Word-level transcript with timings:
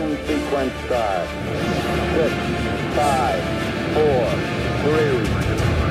Ignition 0.00 0.26
sequence 0.26 0.72
start. 0.86 1.28
Six, 2.14 2.32
five, 2.96 3.42
four, 3.92 4.24
three, 4.82 5.20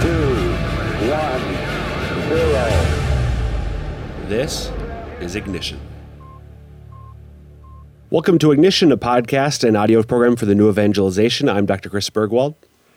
two, 0.02 0.34
one, 1.12 1.44
zero. 2.28 2.68
This 4.28 4.72
is 5.20 5.36
Ignition. 5.36 5.80
Welcome 8.09 8.40
to 8.40 8.52
Ignition, 8.52 8.91
a 8.91 8.98
podcast 8.98 9.64
and 9.64 9.77
audio 9.77 10.02
program 10.02 10.36
for 10.36 10.48
the 10.48 10.55
New 10.55 10.70
Evangelization. 10.70 11.48
I'm 11.48 11.68
Dr. 11.68 11.89
Chris 11.89 12.10
Burgwald. 12.10 12.55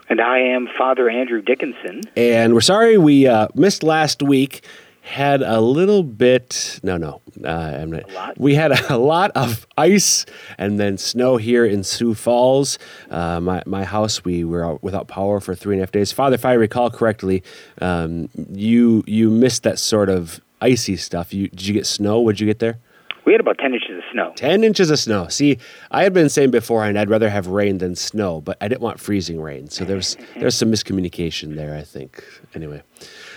And 0.09 0.21
I 0.21 0.39
am 0.39 0.67
Father 0.79 1.11
Andrew 1.11 1.43
Dickinson. 1.43 2.03
And 2.17 2.55
we're 2.55 2.63
sorry 2.63 2.97
we 2.97 3.27
uh, 3.27 3.49
missed 3.55 3.83
last 3.83 4.23
week. 4.23 4.65
Had 5.03 5.43
a 5.43 5.61
little 5.61 6.05
bit, 6.05 6.81
no, 6.83 6.97
no, 6.97 7.21
uh, 7.45 7.49
I'm 7.49 7.91
not. 7.91 8.39
We 8.39 8.55
had 8.55 8.73
a 8.91 8.97
lot 8.97 9.33
of 9.35 9.67
ice 9.77 10.25
and 10.59 10.79
then 10.79 10.97
snow 10.97 11.37
here 11.37 11.67
in 11.67 11.83
Sioux 11.83 12.15
Falls. 12.15 12.79
Uh, 13.11 13.41
my, 13.41 13.63
my 13.67 13.85
house, 13.85 14.25
we 14.25 14.45
were 14.45 14.65
out 14.65 14.83
without 14.83 15.09
power 15.09 15.41
for 15.41 15.55
three 15.55 15.75
and 15.75 15.81
a 15.81 15.83
half 15.83 15.93
days. 15.93 16.13
Father, 16.13 16.35
if 16.37 16.45
I 16.45 16.53
recall 16.53 16.89
correctly, 16.89 17.43
um, 17.81 18.29
you 18.53 19.03
you 19.07 19.29
missed 19.29 19.65
that 19.65 19.79
sort 19.79 20.09
of 20.09 20.41
icy 20.61 20.97
stuff. 20.97 21.35
You, 21.35 21.49
did 21.49 21.67
you 21.67 21.75
get 21.75 21.87
snow? 21.87 22.21
What'd 22.21 22.41
you 22.41 22.47
get 22.47 22.61
there? 22.61 22.79
We 23.25 23.33
had 23.33 23.41
about 23.41 23.59
10 23.59 23.75
inches 23.75 23.99
of 23.99 24.03
snow. 24.13 24.33
10 24.37 24.65
inches 24.65 24.91
of 24.91 24.99
snow. 24.99 25.29
See, 25.29 25.59
I 25.91 26.03
had 26.03 26.13
been 26.13 26.29
saying 26.29 26.51
beforehand 26.51 26.99
I'd 26.99 27.11
rather 27.11 27.31
have 27.31 27.47
rain 27.47 27.79
than 27.79 27.95
snow, 27.95 28.41
but 28.41 28.57
I 28.61 28.69
didn't 28.69 28.81
want 28.81 28.99
freezing 28.99 29.41
rain. 29.41 29.69
So 29.71 29.85
there's 29.85 30.17
there's 30.37 30.55
some 30.57 30.73
miscommunication 30.73 31.55
there, 31.55 31.77
I 31.77 31.83
think. 31.83 32.25
Anyway. 32.55 32.83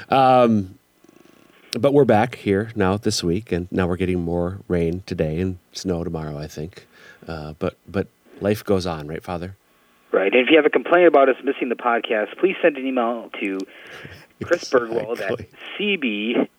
Um, 0.09 0.77
but 1.79 1.93
we're 1.93 2.05
back 2.05 2.35
here 2.35 2.71
now 2.75 2.97
this 2.97 3.23
week, 3.23 3.51
and 3.51 3.67
now 3.71 3.87
we're 3.87 3.97
getting 3.97 4.21
more 4.21 4.61
rain 4.67 5.03
today 5.05 5.39
and 5.39 5.57
snow 5.71 6.03
tomorrow, 6.03 6.37
I 6.37 6.47
think. 6.47 6.87
Uh, 7.27 7.53
but 7.59 7.77
but 7.87 8.07
life 8.41 8.63
goes 8.63 8.85
on, 8.85 9.07
right, 9.07 9.23
Father? 9.23 9.55
Right. 10.11 10.33
And 10.33 10.41
if 10.41 10.49
you 10.49 10.55
have 10.57 10.65
a 10.65 10.69
complaint 10.69 11.07
about 11.07 11.29
us 11.29 11.35
missing 11.43 11.69
the 11.69 11.75
podcast, 11.75 12.37
please 12.39 12.55
send 12.61 12.77
an 12.77 12.85
email 12.87 13.29
to 13.41 13.59
Chris 14.43 14.69
Burgwald 14.69 15.19
at 15.19 15.47
CBURGWALD 15.77 16.57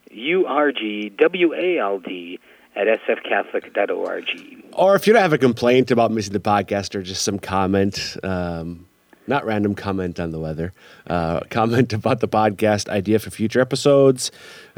at 2.76 2.86
sfcatholic.org. 3.00 4.64
Or 4.74 4.94
if 4.94 5.06
you 5.06 5.14
don't 5.14 5.22
have 5.22 5.32
a 5.32 5.38
complaint 5.38 5.90
about 5.90 6.10
missing 6.10 6.34
the 6.34 6.40
podcast 6.40 6.94
or 6.94 7.00
just 7.02 7.22
some 7.22 7.38
comment, 7.38 8.18
um, 8.22 8.86
not 9.26 9.44
random 9.44 9.74
comment 9.74 10.18
on 10.20 10.30
the 10.30 10.38
weather, 10.38 10.72
uh, 11.06 11.40
comment 11.50 11.92
about 11.92 12.20
the 12.20 12.28
podcast 12.28 12.88
idea 12.88 13.18
for 13.18 13.30
future 13.30 13.60
episodes, 13.60 14.30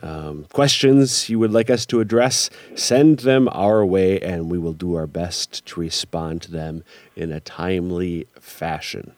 um, 0.03 0.47
questions 0.53 1.29
you 1.29 1.39
would 1.39 1.53
like 1.53 1.71
us 1.71 1.87
to 1.87 2.01
address, 2.01 2.51
send 2.75 3.21
them 3.21 3.49
our 3.53 3.85
way 3.85 4.21
and 4.21 4.51
we 4.51 4.59
will 4.59 4.73
do 4.73 4.95
our 4.95 5.07
best 5.07 5.65
to 5.67 5.81
respond 5.81 6.43
to 6.43 6.51
them 6.51 6.85
in 7.17 7.33
a 7.33 7.41
timely 7.41 8.27
fashion. 8.41 9.13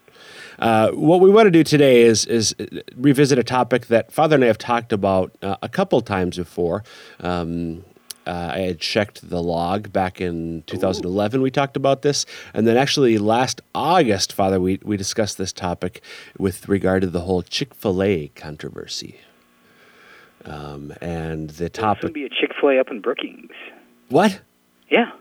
Uh, 0.59 0.91
what 0.91 1.19
we 1.19 1.29
want 1.29 1.47
to 1.47 1.51
do 1.51 1.63
today 1.63 2.01
is 2.01 2.25
is 2.25 2.55
revisit 2.95 3.39
a 3.39 3.43
topic 3.43 3.87
that 3.87 4.11
Father 4.11 4.35
and 4.35 4.43
I 4.43 4.47
have 4.47 4.59
talked 4.59 4.93
about 4.93 5.31
uh, 5.41 5.55
a 5.61 5.69
couple 5.69 6.01
times 6.01 6.37
before. 6.37 6.83
Um, 7.19 7.83
uh, 8.27 8.51
I 8.53 8.59
had 8.59 8.79
checked 8.79 9.29
the 9.29 9.41
log 9.41 9.91
back 9.91 10.21
in 10.21 10.63
2011. 10.67 11.41
We 11.41 11.49
talked 11.51 11.75
about 11.75 12.01
this, 12.03 12.25
and 12.53 12.67
then 12.67 12.77
actually 12.77 13.17
last 13.17 13.61
August, 13.73 14.33
Father, 14.33 14.59
we 14.59 14.79
we 14.83 14.97
discussed 14.97 15.37
this 15.37 15.51
topic 15.51 16.01
with 16.37 16.69
regard 16.69 17.01
to 17.01 17.07
the 17.07 17.21
whole 17.21 17.41
Chick 17.41 17.73
Fil 17.73 18.03
A 18.03 18.27
controversy. 18.35 19.19
Um, 20.45 20.93
and 21.01 21.51
the 21.51 21.69
topic. 21.69 22.01
going 22.01 22.13
to 22.13 22.19
be 22.19 22.25
a 22.25 22.29
Chick 22.29 22.51
fil 22.59 22.69
A 22.71 22.79
up 22.79 22.89
in 22.89 22.99
Brookings. 22.99 23.51
What? 24.09 24.41
Yeah, 24.89 25.11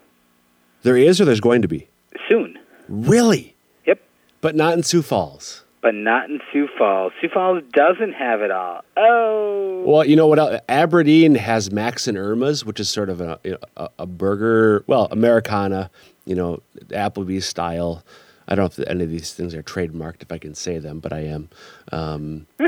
There 0.83 0.97
is, 0.97 1.21
or 1.21 1.25
there's 1.27 1.41
going 1.41 1.62
to 1.62 1.69
be? 1.69 1.89
soon. 2.28 2.59
Really? 2.89 3.55
Yep. 3.87 4.01
But 4.41 4.55
not 4.56 4.73
in 4.75 4.83
Sioux 4.83 5.03
Falls. 5.03 5.59
But 5.83 5.95
not 5.95 6.28
in 6.28 6.41
Sioux 6.53 6.69
Falls. 6.77 7.12
Sioux 7.21 7.28
Falls 7.32 7.62
doesn't 7.72 8.12
have 8.12 8.43
it 8.43 8.50
all. 8.50 8.82
Oh. 8.97 9.82
Well, 9.87 10.05
you 10.06 10.15
know 10.15 10.27
what? 10.27 10.65
Aberdeen 10.69 11.34
has 11.37 11.71
Max 11.71 12.06
and 12.06 12.19
Erma's, 12.19 12.65
which 12.65 12.78
is 12.81 12.91
sort 12.91 13.09
of 13.09 13.21
a, 13.21 13.38
a, 13.77 13.88
a 14.00 14.06
burger, 14.06 14.84
well, 14.87 15.09
Americana, 15.10 15.91
you 16.27 16.34
know, 16.34 16.60
Applebee's 16.88 17.47
style. 17.47 18.05
I 18.47 18.56
don't 18.56 18.77
know 18.77 18.82
if 18.82 18.91
any 18.91 19.05
of 19.05 19.10
these 19.10 19.32
things 19.32 19.55
are 19.55 19.62
trademarked, 19.62 20.22
if 20.22 20.32
I 20.32 20.38
can 20.38 20.55
say 20.55 20.78
them, 20.78 21.00
but 21.00 21.12
I 21.12 21.21
am. 21.21 21.49
Um, 21.93 22.47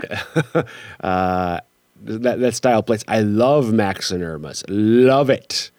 uh, 1.00 1.60
that, 2.04 2.40
that 2.40 2.54
style 2.54 2.82
place. 2.82 3.04
I 3.08 3.20
love 3.20 3.72
Max 3.72 4.10
and 4.10 4.22
Erma's. 4.22 4.64
Love 4.68 5.28
it. 5.28 5.70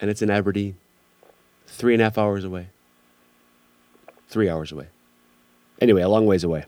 And 0.00 0.10
it's 0.10 0.22
in 0.22 0.30
Aberdeen. 0.30 0.76
Three 1.66 1.94
and 1.94 2.00
a 2.00 2.06
half 2.06 2.18
hours 2.18 2.44
away. 2.44 2.68
Three 4.28 4.48
hours 4.48 4.72
away. 4.72 4.88
Anyway, 5.80 6.02
a 6.02 6.08
long 6.08 6.26
ways 6.26 6.44
away. 6.44 6.64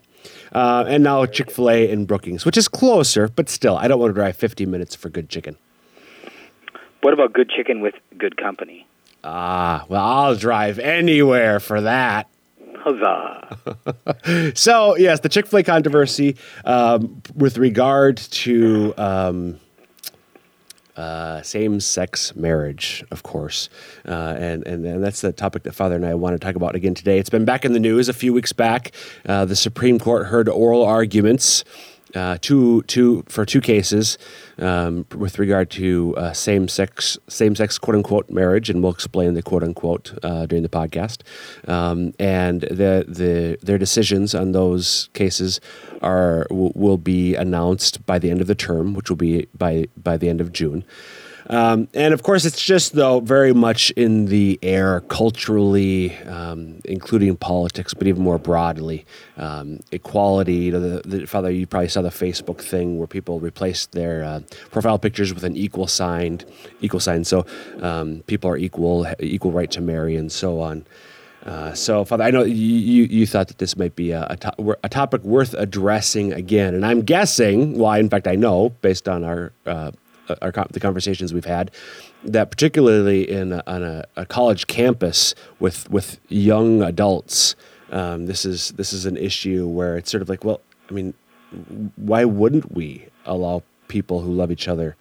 Uh, 0.51 0.85
and 0.87 1.03
now 1.03 1.25
Chick 1.25 1.51
fil 1.51 1.69
A 1.69 1.89
in 1.89 2.05
Brookings, 2.05 2.45
which 2.45 2.57
is 2.57 2.67
closer, 2.67 3.27
but 3.27 3.49
still, 3.49 3.75
I 3.77 3.87
don't 3.87 3.99
want 3.99 4.11
to 4.11 4.13
drive 4.13 4.35
50 4.35 4.65
minutes 4.65 4.95
for 4.95 5.09
good 5.09 5.29
chicken. 5.29 5.57
What 7.01 7.13
about 7.13 7.33
good 7.33 7.49
chicken 7.49 7.81
with 7.81 7.95
good 8.17 8.37
company? 8.37 8.87
Ah, 9.23 9.85
well, 9.89 10.03
I'll 10.03 10.35
drive 10.35 10.79
anywhere 10.79 11.59
for 11.59 11.81
that. 11.81 12.27
Huzzah. 12.77 13.57
So, 14.55 14.95
yes, 14.97 15.19
the 15.21 15.29
Chick 15.29 15.47
fil 15.47 15.59
A 15.59 15.63
controversy 15.63 16.37
um, 16.65 17.21
with 17.35 17.57
regard 17.57 18.17
to 18.17 18.93
um, 18.97 19.59
uh, 20.95 21.41
same 21.41 21.79
sex 21.79 22.35
marriage, 22.35 23.03
of 23.11 23.23
course. 23.23 23.69
Uh, 24.07 24.35
and, 24.37 24.65
and, 24.67 24.85
and 24.85 25.03
that's 25.03 25.21
the 25.21 25.31
topic 25.31 25.63
that 25.63 25.73
Father 25.73 25.95
and 25.95 26.05
I 26.05 26.13
want 26.13 26.39
to 26.39 26.39
talk 26.39 26.55
about 26.55 26.75
again 26.75 26.93
today. 26.93 27.17
It's 27.19 27.29
been 27.29 27.45
back 27.45 27.65
in 27.65 27.73
the 27.73 27.79
news 27.79 28.09
a 28.09 28.13
few 28.13 28.33
weeks 28.33 28.53
back. 28.53 28.91
Uh, 29.25 29.45
the 29.45 29.55
Supreme 29.55 29.99
Court 29.99 30.27
heard 30.27 30.47
oral 30.47 30.83
arguments. 30.83 31.63
Uh, 32.15 32.37
two, 32.41 32.83
two 32.83 33.23
for 33.27 33.45
two 33.45 33.59
cases 33.59 34.17
um, 34.59 35.05
with 35.15 35.39
regard 35.39 35.69
to 35.71 36.15
uh, 36.17 36.31
same 36.31 36.67
sex, 36.67 37.17
same 37.27 37.55
sex 37.55 37.77
quote 37.79 37.95
unquote 37.95 38.29
marriage, 38.29 38.69
and 38.69 38.83
we'll 38.83 38.91
explain 38.91 39.33
the 39.33 39.41
quote 39.41 39.63
unquote 39.63 40.17
uh, 40.23 40.45
during 40.45 40.63
the 40.63 40.69
podcast. 40.69 41.21
Um, 41.67 42.13
and 42.19 42.61
the 42.61 43.05
the 43.07 43.57
their 43.61 43.77
decisions 43.77 44.35
on 44.35 44.51
those 44.51 45.09
cases 45.13 45.59
are 46.01 46.45
will, 46.49 46.71
will 46.75 46.97
be 46.97 47.35
announced 47.35 48.05
by 48.05 48.19
the 48.19 48.29
end 48.29 48.41
of 48.41 48.47
the 48.47 48.55
term, 48.55 48.93
which 48.93 49.09
will 49.09 49.17
be 49.17 49.47
by 49.57 49.85
by 49.97 50.17
the 50.17 50.29
end 50.29 50.39
of 50.39 50.51
June. 50.51 50.85
Um, 51.49 51.89
and 51.93 52.13
of 52.13 52.23
course, 52.23 52.45
it's 52.45 52.63
just 52.63 52.93
though 52.93 53.19
very 53.19 53.53
much 53.53 53.91
in 53.91 54.25
the 54.25 54.57
air 54.61 55.01
culturally, 55.01 56.15
um, 56.19 56.79
including 56.85 57.35
politics, 57.35 57.93
but 57.93 58.07
even 58.07 58.23
more 58.23 58.37
broadly, 58.37 59.05
um, 59.37 59.79
equality. 59.91 60.55
You 60.55 60.71
know, 60.71 60.79
the, 60.79 61.07
the, 61.07 61.25
Father, 61.25 61.51
you 61.51 61.67
probably 61.67 61.89
saw 61.89 62.01
the 62.01 62.09
Facebook 62.09 62.61
thing 62.61 62.97
where 62.97 63.07
people 63.07 63.39
replaced 63.39 63.91
their 63.91 64.23
uh, 64.23 64.39
profile 64.71 64.97
pictures 64.97 65.33
with 65.33 65.43
an 65.43 65.57
equal 65.57 65.87
sign, 65.87 66.41
equal 66.81 66.99
sign. 66.99 67.23
So 67.25 67.45
um, 67.81 68.23
people 68.27 68.49
are 68.49 68.57
equal, 68.57 69.05
equal 69.19 69.51
right 69.51 69.71
to 69.71 69.81
marry, 69.81 70.15
and 70.15 70.31
so 70.31 70.61
on. 70.61 70.85
Uh, 71.45 71.73
so, 71.73 72.05
Father, 72.05 72.23
I 72.23 72.31
know 72.31 72.43
you, 72.43 72.53
you, 72.53 73.03
you 73.03 73.27
thought 73.27 73.49
that 73.49 73.57
this 73.57 73.75
might 73.75 73.97
be 73.97 74.11
a, 74.11 74.25
a, 74.29 74.37
to- 74.37 74.77
a 74.81 74.87
topic 74.87 75.23
worth 75.23 75.53
addressing 75.55 76.31
again, 76.31 76.73
and 76.73 76.85
I'm 76.85 77.01
guessing. 77.01 77.77
Well, 77.77 77.91
in 77.93 78.09
fact, 78.09 78.27
I 78.29 78.35
know 78.35 78.69
based 78.81 79.09
on 79.09 79.25
our 79.25 79.51
uh, 79.65 79.91
our 80.41 80.51
the 80.71 80.79
conversations 80.79 81.33
we've 81.33 81.45
had 81.45 81.71
that 82.23 82.49
particularly 82.49 83.29
in 83.29 83.53
a, 83.53 83.63
on 83.67 83.83
a, 83.83 84.05
a, 84.15 84.25
college 84.25 84.67
campus 84.67 85.35
with 85.59 85.89
with 85.89 86.19
young 86.29 86.81
adults, 86.81 87.55
um, 87.91 88.25
this 88.25 88.45
is 88.45 88.71
this 88.71 88.93
is 88.93 89.05
an 89.05 89.17
issue 89.17 89.67
where 89.67 89.97
it's 89.97 90.09
sort 90.09 90.21
of 90.21 90.29
like, 90.29 90.43
well, 90.43 90.61
I 90.89 90.93
mean, 90.93 91.13
why 91.95 92.25
wouldn't 92.25 92.73
we 92.73 93.07
allow 93.25 93.63
people 93.87 94.21
who 94.21 94.31
love 94.31 94.51
each 94.51 94.67
other 94.67 94.95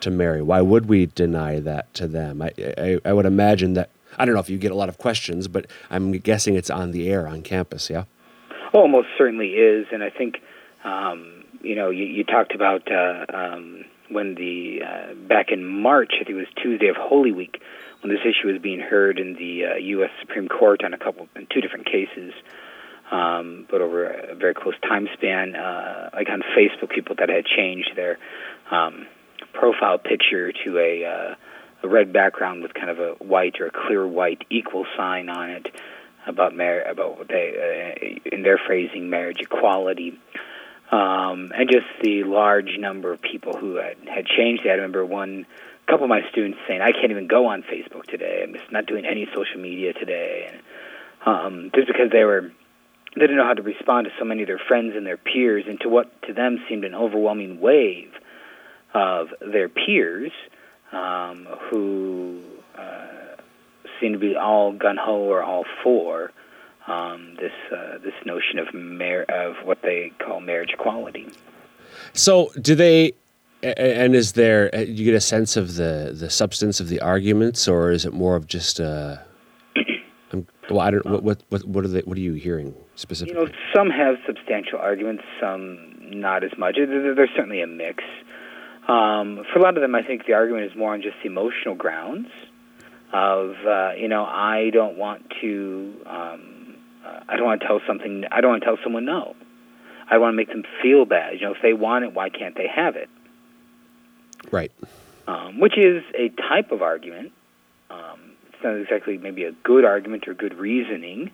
to 0.00 0.10
marry? 0.10 0.42
Why 0.42 0.60
would 0.60 0.86
we 0.86 1.06
deny 1.06 1.60
that 1.60 1.92
to 1.94 2.08
them? 2.08 2.42
I, 2.42 2.52
I, 2.58 2.98
I 3.04 3.12
would 3.12 3.26
imagine 3.26 3.74
that 3.74 3.90
I 4.18 4.24
don't 4.24 4.34
know 4.34 4.40
if 4.40 4.50
you 4.50 4.58
get 4.58 4.72
a 4.72 4.76
lot 4.76 4.88
of 4.88 4.98
questions, 4.98 5.48
but 5.48 5.66
I'm 5.90 6.12
guessing 6.12 6.54
it's 6.54 6.70
on 6.70 6.90
the 6.90 7.08
air 7.08 7.26
on 7.26 7.42
campus. 7.42 7.90
Yeah. 7.90 8.04
Oh, 8.72 8.80
almost 8.80 9.08
certainly 9.16 9.50
is, 9.50 9.86
and 9.92 10.02
I 10.02 10.10
think 10.10 10.36
um, 10.84 11.44
you 11.62 11.76
know 11.76 11.90
you, 11.90 12.04
you 12.04 12.24
talked 12.24 12.54
about. 12.54 12.90
Uh, 12.90 13.24
um, 13.32 13.84
when 14.08 14.34
the 14.34 14.80
uh, 14.82 15.14
back 15.14 15.50
in 15.50 15.64
March, 15.64 16.12
I 16.14 16.24
think 16.24 16.30
it 16.30 16.34
was 16.34 16.46
Tuesday 16.62 16.88
of 16.88 16.96
Holy 16.96 17.32
Week, 17.32 17.60
when 18.02 18.12
this 18.12 18.22
issue 18.22 18.52
was 18.52 18.60
being 18.60 18.80
heard 18.80 19.18
in 19.18 19.34
the 19.34 19.64
uh, 19.64 19.74
U.S. 19.76 20.10
Supreme 20.20 20.48
Court 20.48 20.84
on 20.84 20.92
a 20.92 20.98
couple, 20.98 21.28
in 21.36 21.46
two 21.52 21.60
different 21.60 21.86
cases, 21.86 22.32
um, 23.10 23.66
but 23.70 23.80
over 23.80 24.04
a 24.06 24.34
very 24.34 24.54
close 24.54 24.74
time 24.82 25.08
span. 25.14 25.56
Uh, 25.56 26.10
like 26.12 26.28
on 26.28 26.42
Facebook, 26.56 26.90
people 26.90 27.16
that 27.18 27.28
had 27.28 27.44
changed 27.46 27.92
their 27.96 28.18
um, 28.70 29.06
profile 29.52 29.98
picture 29.98 30.52
to 30.52 30.78
a, 30.78 31.04
uh, 31.04 31.34
a 31.82 31.88
red 31.88 32.12
background 32.12 32.62
with 32.62 32.74
kind 32.74 32.90
of 32.90 32.98
a 32.98 33.12
white 33.24 33.60
or 33.60 33.66
a 33.66 33.70
clear 33.70 34.06
white 34.06 34.44
equal 34.50 34.84
sign 34.96 35.28
on 35.28 35.50
it 35.50 35.66
about 36.26 36.56
mar- 36.56 36.82
about 36.82 37.18
what 37.18 37.28
they, 37.28 38.20
uh, 38.24 38.34
in 38.34 38.42
their 38.42 38.58
phrasing, 38.58 39.10
marriage 39.10 39.40
equality 39.40 40.18
um, 40.94 41.50
and 41.56 41.68
just 41.68 41.86
the 42.02 42.22
large 42.22 42.78
number 42.78 43.12
of 43.12 43.20
people 43.20 43.56
who 43.56 43.76
had, 43.76 43.96
had 44.06 44.26
changed. 44.26 44.62
I 44.64 44.74
remember 44.74 45.04
one 45.04 45.44
couple 45.88 46.04
of 46.04 46.08
my 46.08 46.20
students 46.30 46.58
saying, 46.68 46.80
"I 46.80 46.92
can't 46.92 47.10
even 47.10 47.26
go 47.26 47.46
on 47.46 47.62
Facebook 47.62 48.04
today. 48.04 48.44
I'm 48.44 48.54
just 48.54 48.70
not 48.70 48.86
doing 48.86 49.04
any 49.04 49.26
social 49.34 49.60
media 49.60 49.92
today." 49.92 50.50
And 50.52 50.62
um, 51.26 51.70
just 51.74 51.88
because 51.88 52.10
they 52.12 52.22
were 52.22 52.52
they 53.16 53.20
didn't 53.20 53.36
know 53.36 53.46
how 53.46 53.54
to 53.54 53.62
respond 53.62 54.06
to 54.06 54.12
so 54.18 54.24
many 54.24 54.42
of 54.42 54.46
their 54.46 54.60
friends 54.68 54.92
and 54.96 55.04
their 55.04 55.16
peers, 55.16 55.64
and 55.66 55.80
to 55.80 55.88
what 55.88 56.22
to 56.22 56.32
them 56.32 56.62
seemed 56.68 56.84
an 56.84 56.94
overwhelming 56.94 57.60
wave 57.60 58.12
of 58.94 59.28
their 59.40 59.68
peers 59.68 60.30
um, 60.92 61.48
who 61.70 62.40
uh, 62.78 63.34
seemed 64.00 64.12
to 64.12 64.20
be 64.20 64.36
all 64.36 64.72
gun 64.72 64.96
ho 64.96 65.22
or 65.22 65.42
all 65.42 65.64
for 65.82 66.30
um, 66.86 67.36
this 67.40 67.52
uh, 67.72 67.98
this 67.98 68.14
notion 68.24 68.58
of 68.58 68.72
mar- 68.74 69.26
of 69.28 69.54
what 69.64 69.78
they 69.82 70.12
call 70.24 70.40
marriage 70.40 70.70
equality. 70.72 71.28
So, 72.12 72.50
do 72.60 72.74
they? 72.74 73.12
And 73.62 74.14
is 74.14 74.32
there? 74.32 74.70
Do 74.70 74.92
you 74.92 75.04
get 75.04 75.14
a 75.14 75.20
sense 75.20 75.56
of 75.56 75.76
the 75.76 76.14
the 76.14 76.28
substance 76.28 76.80
of 76.80 76.88
the 76.88 77.00
arguments, 77.00 77.66
or 77.66 77.90
is 77.90 78.04
it 78.04 78.12
more 78.12 78.36
of 78.36 78.46
just 78.46 78.80
a? 78.80 79.24
well, 80.70 80.80
I 80.80 80.90
don't. 80.90 81.06
What 81.06 81.22
what 81.22 81.42
what, 81.48 81.64
what 81.64 81.84
are 81.84 81.88
they? 81.88 82.00
What 82.00 82.18
are 82.18 82.20
you 82.20 82.34
hearing 82.34 82.74
specifically? 82.96 83.40
You 83.40 83.46
know, 83.46 83.52
some 83.74 83.90
have 83.90 84.16
substantial 84.26 84.78
arguments, 84.78 85.24
some 85.40 85.94
not 86.00 86.44
as 86.44 86.50
much. 86.58 86.76
There's 86.76 87.30
certainly 87.34 87.62
a 87.62 87.66
mix. 87.66 88.04
Um, 88.86 89.44
for 89.50 89.60
a 89.60 89.62
lot 89.62 89.76
of 89.78 89.80
them, 89.80 89.94
I 89.94 90.02
think 90.02 90.26
the 90.26 90.34
argument 90.34 90.70
is 90.70 90.76
more 90.76 90.92
on 90.92 91.00
just 91.00 91.16
emotional 91.24 91.74
grounds. 91.74 92.28
Of 93.14 93.54
uh, 93.66 93.92
you 93.96 94.08
know, 94.08 94.24
I 94.24 94.70
don't 94.72 94.98
want 94.98 95.32
to. 95.40 95.94
Um, 96.04 96.10
uh, 96.10 96.53
I 97.28 97.36
don't 97.36 97.46
want 97.46 97.60
to 97.60 97.66
tell 97.66 97.80
something. 97.86 98.24
I 98.30 98.40
don't 98.40 98.50
want 98.50 98.62
to 98.62 98.66
tell 98.66 98.78
someone 98.82 99.04
no. 99.04 99.34
I 100.08 100.18
want 100.18 100.32
to 100.32 100.36
make 100.36 100.48
them 100.48 100.64
feel 100.82 101.04
bad. 101.04 101.34
You 101.34 101.46
know, 101.46 101.54
if 101.54 101.62
they 101.62 101.72
want 101.72 102.04
it, 102.04 102.12
why 102.12 102.28
can't 102.28 102.56
they 102.56 102.68
have 102.68 102.96
it? 102.96 103.08
Right. 104.50 104.72
Um, 105.26 105.58
which 105.58 105.78
is 105.78 106.02
a 106.14 106.28
type 106.28 106.70
of 106.72 106.82
argument. 106.82 107.32
Um, 107.90 108.32
it's 108.52 108.62
not 108.62 108.74
exactly 108.74 109.16
maybe 109.18 109.44
a 109.44 109.52
good 109.52 109.84
argument 109.84 110.28
or 110.28 110.34
good 110.34 110.54
reasoning, 110.54 111.30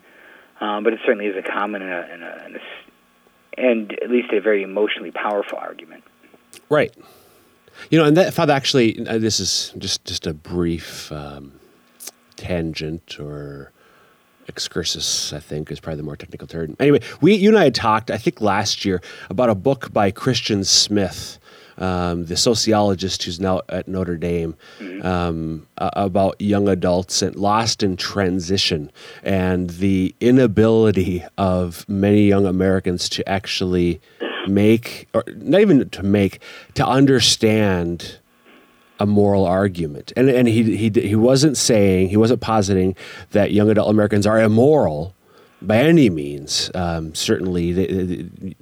um, 0.60 0.84
but 0.84 0.92
it 0.92 1.00
certainly 1.04 1.26
is 1.26 1.36
a 1.36 1.42
common 1.42 1.82
and, 1.82 1.92
a, 1.92 2.12
and, 2.12 2.22
a, 2.22 2.44
and, 2.44 2.56
a, 2.56 2.60
and 3.58 3.92
at 4.02 4.10
least 4.10 4.32
a 4.32 4.40
very 4.40 4.62
emotionally 4.62 5.10
powerful 5.10 5.58
argument. 5.58 6.04
Right. 6.68 6.94
You 7.90 7.98
know, 7.98 8.04
and 8.04 8.16
that 8.16 8.34
Father 8.34 8.52
actually, 8.52 9.06
uh, 9.06 9.18
this 9.18 9.40
is 9.40 9.72
just 9.78 10.04
just 10.04 10.26
a 10.26 10.34
brief 10.34 11.10
um, 11.10 11.58
tangent 12.36 13.18
or 13.18 13.72
excursus, 14.50 15.32
I 15.32 15.40
think, 15.40 15.70
is 15.70 15.80
probably 15.80 15.98
the 15.98 16.02
more 16.02 16.16
technical 16.16 16.46
term. 16.46 16.76
Anyway, 16.78 17.00
we 17.20 17.34
you 17.34 17.48
and 17.48 17.58
I 17.58 17.64
had 17.64 17.74
talked, 17.74 18.10
I 18.10 18.18
think, 18.18 18.40
last 18.40 18.84
year 18.84 19.00
about 19.30 19.48
a 19.48 19.54
book 19.54 19.92
by 19.92 20.10
Christian 20.10 20.64
Smith. 20.64 21.38
Um, 21.78 22.26
the 22.26 22.36
sociologist 22.36 23.22
who's 23.22 23.40
now 23.40 23.62
at 23.70 23.88
Notre 23.88 24.18
Dame, 24.18 24.54
um, 25.02 25.66
about 25.78 26.38
young 26.38 26.68
adults 26.68 27.22
and 27.22 27.34
lost 27.34 27.82
in 27.82 27.96
transition 27.96 28.92
and 29.22 29.70
the 29.70 30.14
inability 30.20 31.24
of 31.38 31.88
many 31.88 32.28
young 32.28 32.44
Americans 32.44 33.08
to 33.10 33.26
actually 33.26 33.98
make, 34.46 35.08
or 35.14 35.24
not 35.28 35.62
even 35.62 35.88
to 35.88 36.02
make, 36.02 36.40
to 36.74 36.86
understand 36.86 38.18
a 39.00 39.06
moral 39.06 39.44
argument. 39.46 40.12
And 40.16 40.28
and 40.30 40.46
he 40.46 40.76
he 40.76 40.90
he 40.94 41.16
wasn't 41.16 41.56
saying 41.56 42.10
he 42.10 42.16
wasn't 42.16 42.40
positing 42.40 42.94
that 43.30 43.50
young 43.50 43.70
adult 43.70 43.90
Americans 43.90 44.26
are 44.26 44.40
immoral 44.40 45.14
by 45.62 45.76
any 45.76 46.08
means. 46.08 46.70
Um, 46.74 47.14
certainly, 47.14 47.72
they, 47.72 47.86
they, 47.86 48.54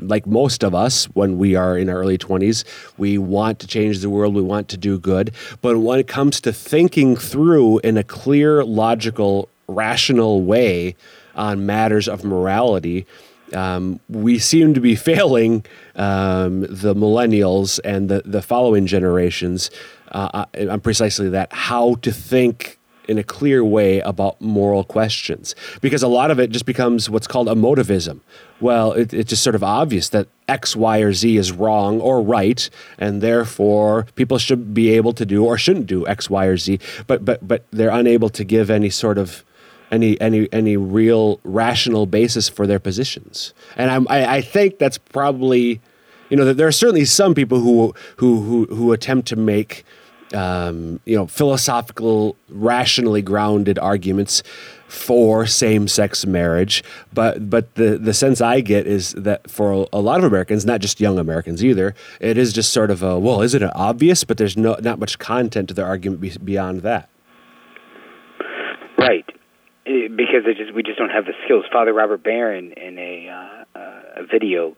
like 0.00 0.26
most 0.26 0.64
of 0.64 0.74
us, 0.74 1.04
when 1.14 1.38
we 1.38 1.54
are 1.54 1.78
in 1.78 1.88
our 1.88 1.96
early 1.96 2.18
twenties, 2.18 2.64
we 2.98 3.18
want 3.18 3.58
to 3.60 3.66
change 3.66 4.00
the 4.00 4.10
world. 4.10 4.34
We 4.34 4.42
want 4.42 4.68
to 4.70 4.76
do 4.76 4.98
good. 4.98 5.32
But 5.60 5.78
when 5.78 5.98
it 5.98 6.08
comes 6.08 6.40
to 6.42 6.52
thinking 6.52 7.16
through 7.16 7.78
in 7.80 7.96
a 7.96 8.04
clear, 8.04 8.64
logical, 8.64 9.48
rational 9.68 10.42
way 10.42 10.96
on 11.34 11.64
matters 11.64 12.08
of 12.08 12.24
morality. 12.24 13.06
Um, 13.54 14.00
we 14.08 14.38
seem 14.38 14.74
to 14.74 14.80
be 14.80 14.94
failing 15.10 15.64
um, 15.96 16.60
the 16.62 16.94
millennials 16.94 17.80
and 17.84 18.08
the, 18.08 18.22
the 18.24 18.42
following 18.42 18.86
generations 18.86 19.70
uh, 20.10 20.44
on 20.70 20.80
precisely 20.80 21.28
that 21.30 21.52
how 21.52 21.94
to 21.96 22.12
think 22.12 22.78
in 23.08 23.18
a 23.18 23.24
clear 23.24 23.64
way 23.64 24.00
about 24.00 24.40
moral 24.40 24.84
questions 24.84 25.54
because 25.80 26.02
a 26.02 26.08
lot 26.08 26.30
of 26.30 26.38
it 26.38 26.50
just 26.50 26.66
becomes 26.66 27.10
what's 27.10 27.26
called 27.26 27.48
emotivism. 27.48 28.20
Well, 28.60 28.92
it, 28.92 29.12
it's 29.12 29.30
just 29.30 29.42
sort 29.42 29.56
of 29.56 29.64
obvious 29.64 30.08
that 30.10 30.28
X, 30.48 30.76
Y, 30.76 30.98
or 30.98 31.12
Z 31.12 31.36
is 31.36 31.50
wrong 31.50 32.00
or 32.00 32.22
right, 32.22 32.68
and 32.98 33.20
therefore 33.20 34.06
people 34.14 34.38
should 34.38 34.72
be 34.72 34.90
able 34.90 35.12
to 35.14 35.26
do 35.26 35.44
or 35.44 35.58
shouldn't 35.58 35.86
do 35.86 36.06
X, 36.06 36.30
Y, 36.30 36.46
or 36.46 36.56
Z. 36.56 36.78
But 37.06 37.24
but 37.24 37.46
but 37.46 37.66
they're 37.70 37.90
unable 37.90 38.28
to 38.30 38.44
give 38.44 38.70
any 38.70 38.90
sort 38.90 39.18
of 39.18 39.44
any 39.92 40.20
any 40.20 40.48
any 40.52 40.76
real 40.76 41.38
rational 41.44 42.06
basis 42.06 42.48
for 42.48 42.66
their 42.66 42.80
positions. 42.80 43.54
And 43.76 43.90
I'm, 43.90 44.06
I, 44.08 44.36
I 44.36 44.40
think 44.40 44.78
that's 44.78 44.98
probably, 44.98 45.80
you 46.30 46.36
know, 46.36 46.52
there 46.52 46.66
are 46.66 46.72
certainly 46.72 47.04
some 47.04 47.34
people 47.34 47.60
who 47.60 47.94
who 48.16 48.40
who, 48.40 48.74
who 48.74 48.92
attempt 48.92 49.28
to 49.28 49.36
make, 49.36 49.84
um, 50.34 50.98
you 51.04 51.14
know, 51.14 51.26
philosophical, 51.26 52.36
rationally 52.48 53.22
grounded 53.22 53.78
arguments 53.78 54.42
for 54.88 55.46
same-sex 55.46 56.26
marriage. 56.26 56.82
But 57.12 57.48
but 57.48 57.74
the 57.74 57.98
the 57.98 58.14
sense 58.14 58.40
I 58.40 58.60
get 58.60 58.86
is 58.86 59.12
that 59.12 59.50
for 59.50 59.86
a 59.92 60.00
lot 60.00 60.18
of 60.18 60.24
Americans, 60.24 60.64
not 60.64 60.80
just 60.80 61.00
young 61.00 61.18
Americans 61.18 61.62
either, 61.62 61.94
it 62.18 62.38
is 62.38 62.52
just 62.52 62.72
sort 62.72 62.90
of 62.90 63.02
a 63.02 63.18
well, 63.18 63.42
isn't 63.42 63.62
it 63.62 63.72
obvious? 63.74 64.24
But 64.24 64.38
there's 64.38 64.56
no 64.56 64.76
not 64.80 64.98
much 64.98 65.18
content 65.18 65.68
to 65.68 65.74
their 65.74 65.86
argument 65.86 66.44
beyond 66.44 66.80
that. 66.80 67.10
Right 68.98 69.24
because 69.84 70.44
just, 70.56 70.74
we 70.74 70.82
just 70.82 70.98
don't 70.98 71.10
have 71.10 71.24
the 71.24 71.34
skills. 71.44 71.64
Father 71.72 71.92
Robert 71.92 72.22
Barron 72.22 72.72
in 72.72 72.98
a, 72.98 73.28
uh, 73.28 73.78
uh, 73.78 74.02
a 74.16 74.26
video 74.26 74.76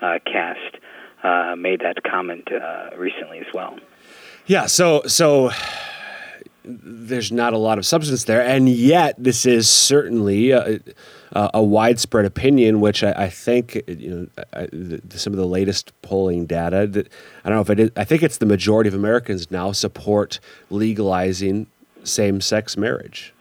uh, 0.00 0.18
cast 0.24 0.76
uh, 1.22 1.56
made 1.56 1.80
that 1.80 2.02
comment 2.04 2.48
uh, 2.52 2.90
recently 2.96 3.38
as 3.38 3.46
well. 3.52 3.78
Yeah, 4.46 4.66
so 4.66 5.02
so 5.06 5.50
there's 6.64 7.32
not 7.32 7.52
a 7.52 7.58
lot 7.58 7.78
of 7.78 7.86
substance 7.86 8.24
there, 8.24 8.42
and 8.42 8.68
yet 8.68 9.14
this 9.18 9.44
is 9.44 9.68
certainly 9.68 10.50
a, 10.50 10.80
a 11.32 11.62
widespread 11.62 12.24
opinion, 12.24 12.80
which 12.80 13.02
I, 13.02 13.12
I 13.12 13.28
think 13.28 13.82
you 13.86 14.10
know 14.10 14.44
I, 14.52 14.66
the, 14.72 15.18
some 15.18 15.32
of 15.32 15.38
the 15.38 15.46
latest 15.46 15.92
polling 16.02 16.46
data. 16.46 16.86
That, 16.86 17.08
I 17.44 17.48
don't 17.48 17.56
know 17.56 17.62
if 17.62 17.70
it 17.70 17.80
is. 17.80 17.90
I 17.96 18.04
think 18.04 18.22
it's 18.22 18.38
the 18.38 18.46
majority 18.46 18.88
of 18.88 18.94
Americans 18.94 19.50
now 19.50 19.72
support 19.72 20.38
legalizing 20.70 21.66
same-sex 22.04 22.76
marriage. 22.76 23.34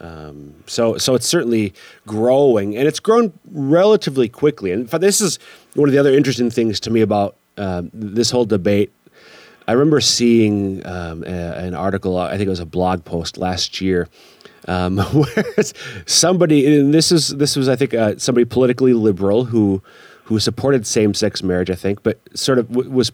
Um, 0.00 0.54
so, 0.66 0.98
so 0.98 1.14
it's 1.14 1.26
certainly 1.26 1.72
growing, 2.06 2.76
and 2.76 2.88
it's 2.88 3.00
grown 3.00 3.32
relatively 3.50 4.28
quickly. 4.28 4.72
And 4.72 4.88
this 4.88 5.20
is 5.20 5.38
one 5.74 5.88
of 5.88 5.92
the 5.92 5.98
other 5.98 6.12
interesting 6.12 6.50
things 6.50 6.80
to 6.80 6.90
me 6.90 7.00
about 7.00 7.36
uh, 7.56 7.82
this 7.92 8.30
whole 8.30 8.44
debate. 8.44 8.92
I 9.68 9.72
remember 9.72 10.00
seeing 10.00 10.84
um, 10.86 11.22
a, 11.24 11.28
an 11.28 11.74
article, 11.74 12.18
I 12.18 12.36
think 12.36 12.46
it 12.46 12.50
was 12.50 12.60
a 12.60 12.66
blog 12.66 13.04
post 13.04 13.38
last 13.38 13.80
year, 13.80 14.08
um, 14.66 14.98
where 15.12 15.44
somebody, 16.06 16.78
and 16.78 16.92
this 16.92 17.12
is 17.12 17.28
this 17.36 17.56
was 17.56 17.68
I 17.68 17.76
think 17.76 17.94
uh, 17.94 18.14
somebody 18.18 18.44
politically 18.44 18.92
liberal 18.92 19.44
who 19.44 19.82
who 20.24 20.38
supported 20.38 20.86
same 20.86 21.14
sex 21.14 21.42
marriage, 21.42 21.70
I 21.70 21.74
think, 21.74 22.02
but 22.02 22.18
sort 22.34 22.58
of 22.58 22.68
w- 22.68 22.90
was 22.90 23.12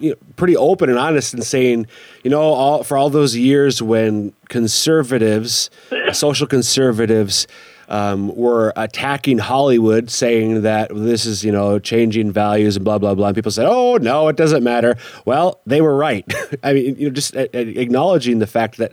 you 0.00 0.10
know, 0.10 0.16
pretty 0.36 0.56
open 0.56 0.90
and 0.90 0.98
honest 0.98 1.34
in 1.34 1.42
saying, 1.42 1.86
you 2.22 2.30
know, 2.30 2.40
all, 2.40 2.82
for 2.82 2.96
all 2.96 3.10
those 3.10 3.36
years 3.36 3.82
when 3.82 4.32
conservatives, 4.48 5.70
social 6.12 6.46
conservatives, 6.46 7.46
um, 7.88 8.34
were 8.34 8.72
attacking 8.76 9.38
Hollywood, 9.38 10.10
saying 10.10 10.62
that 10.62 10.90
this 10.92 11.24
is, 11.24 11.44
you 11.44 11.52
know, 11.52 11.78
changing 11.78 12.32
values 12.32 12.76
and 12.76 12.84
blah 12.84 12.98
blah 12.98 13.14
blah. 13.14 13.28
And 13.28 13.34
people 13.36 13.52
said, 13.52 13.66
"Oh 13.68 13.96
no, 13.96 14.28
it 14.28 14.36
doesn't 14.36 14.64
matter." 14.64 14.96
Well, 15.24 15.60
they 15.66 15.80
were 15.80 15.96
right. 15.96 16.24
I 16.64 16.72
mean, 16.72 16.96
you 16.96 17.08
know, 17.08 17.14
just 17.14 17.34
acknowledging 17.36 18.38
the 18.38 18.46
fact 18.46 18.78
that, 18.78 18.92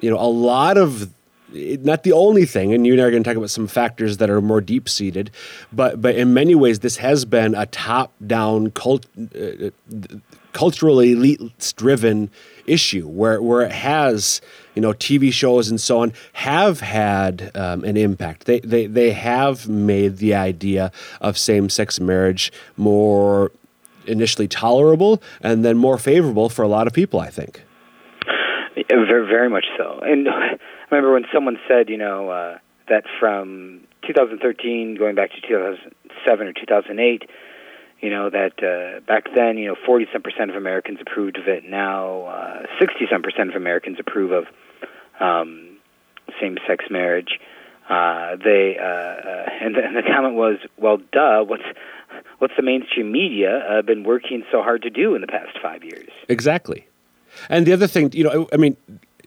you 0.00 0.10
know, 0.10 0.18
a 0.18 0.26
lot 0.26 0.76
of 0.76 1.12
not 1.54 2.02
the 2.02 2.12
only 2.12 2.46
thing, 2.46 2.72
and 2.72 2.86
you 2.86 2.94
and 2.94 3.02
I 3.02 3.04
are 3.04 3.10
going 3.10 3.22
to 3.22 3.28
talk 3.28 3.36
about 3.36 3.50
some 3.50 3.66
factors 3.66 4.16
that 4.18 4.30
are 4.30 4.40
more 4.40 4.60
deep 4.60 4.88
seated, 4.88 5.30
but 5.72 6.00
but 6.00 6.14
in 6.14 6.34
many 6.34 6.54
ways, 6.54 6.80
this 6.80 6.96
has 6.96 7.24
been 7.24 7.54
a 7.54 7.66
top 7.66 8.12
down 8.26 8.70
cult. 8.70 9.06
Uh, 9.18 9.70
culturally 10.52 11.12
elite 11.12 11.74
driven 11.76 12.30
issue 12.66 13.08
where, 13.08 13.42
where 13.42 13.62
it 13.62 13.72
has 13.72 14.40
you 14.74 14.82
know 14.82 14.92
TV 14.92 15.32
shows 15.32 15.68
and 15.68 15.80
so 15.80 16.00
on 16.00 16.12
have 16.34 16.80
had 16.80 17.50
um, 17.54 17.84
an 17.84 17.96
impact. 17.96 18.44
They, 18.44 18.60
they 18.60 18.86
they 18.86 19.12
have 19.12 19.68
made 19.68 20.18
the 20.18 20.34
idea 20.34 20.92
of 21.20 21.36
same 21.36 21.68
sex 21.68 22.00
marriage 22.00 22.52
more 22.76 23.52
initially 24.06 24.48
tolerable 24.48 25.22
and 25.40 25.64
then 25.64 25.76
more 25.76 25.98
favorable 25.98 26.48
for 26.48 26.62
a 26.62 26.68
lot 26.68 26.86
of 26.86 26.92
people. 26.92 27.20
I 27.20 27.30
think. 27.30 27.62
Very 28.88 29.26
very 29.26 29.50
much 29.50 29.66
so. 29.76 30.00
And 30.02 30.28
I 30.28 30.58
remember 30.90 31.12
when 31.12 31.24
someone 31.32 31.58
said 31.68 31.88
you 31.88 31.98
know 31.98 32.30
uh, 32.30 32.58
that 32.88 33.04
from 33.20 33.80
2013 34.06 34.96
going 34.96 35.14
back 35.14 35.30
to 35.32 35.40
2007 35.46 36.46
or 36.46 36.52
2008 36.52 37.28
you 38.02 38.10
know 38.10 38.28
that 38.28 38.62
uh, 38.62 39.00
back 39.06 39.28
then, 39.34 39.56
you 39.56 39.68
know, 39.68 39.76
forty 39.86 40.06
some 40.12 40.22
percent 40.22 40.50
of 40.50 40.56
Americans 40.56 40.98
approved 41.00 41.38
of 41.38 41.48
it. 41.48 41.64
Now, 41.64 42.24
uh, 42.24 42.66
some 43.10 43.22
percent 43.22 43.48
of 43.48 43.56
Americans 43.56 43.98
approve 44.00 44.32
of 44.32 44.44
um, 45.20 45.78
same-sex 46.40 46.86
marriage. 46.90 47.38
uh, 47.88 48.36
they 48.36 48.76
uh, 48.78 48.84
uh, 48.84 49.46
and, 49.62 49.76
the, 49.76 49.84
and 49.84 49.96
the 49.96 50.02
comment 50.02 50.34
was, 50.34 50.58
"Well, 50.76 50.98
duh. 51.12 51.44
What's 51.44 51.64
what's 52.38 52.54
the 52.56 52.62
mainstream 52.62 53.12
media 53.12 53.58
uh, 53.58 53.82
been 53.82 54.02
working 54.02 54.44
so 54.50 54.62
hard 54.62 54.82
to 54.82 54.90
do 54.90 55.14
in 55.14 55.20
the 55.20 55.28
past 55.28 55.56
five 55.62 55.84
years?" 55.84 56.10
Exactly. 56.28 56.86
And 57.48 57.66
the 57.66 57.72
other 57.72 57.86
thing, 57.86 58.10
you 58.12 58.24
know, 58.24 58.48
I 58.52 58.56
mean, 58.56 58.76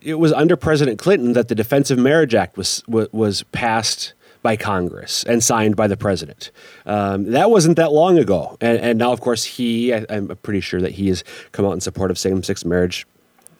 it 0.00 0.14
was 0.14 0.32
under 0.32 0.56
President 0.56 0.98
Clinton 0.98 1.32
that 1.32 1.48
the 1.48 1.54
Defense 1.54 1.90
of 1.90 1.98
Marriage 1.98 2.34
Act 2.34 2.56
was 2.56 2.82
was, 2.86 3.12
was 3.12 3.42
passed 3.44 4.12
by 4.46 4.54
Congress 4.54 5.24
and 5.24 5.42
signed 5.42 5.74
by 5.74 5.88
the 5.88 5.96
president. 5.96 6.52
Um, 6.84 7.32
that 7.32 7.50
wasn't 7.50 7.76
that 7.78 7.90
long 7.90 8.16
ago. 8.16 8.56
And, 8.60 8.78
and 8.78 8.96
now, 8.96 9.10
of 9.10 9.20
course, 9.20 9.42
he, 9.42 9.92
I, 9.92 10.06
am 10.08 10.28
pretty 10.44 10.60
sure 10.60 10.80
that 10.80 10.92
he 10.92 11.08
has 11.08 11.24
come 11.50 11.64
out 11.66 11.72
in 11.72 11.80
support 11.80 12.12
of 12.12 12.16
same 12.16 12.44
sex 12.44 12.64
marriage, 12.64 13.08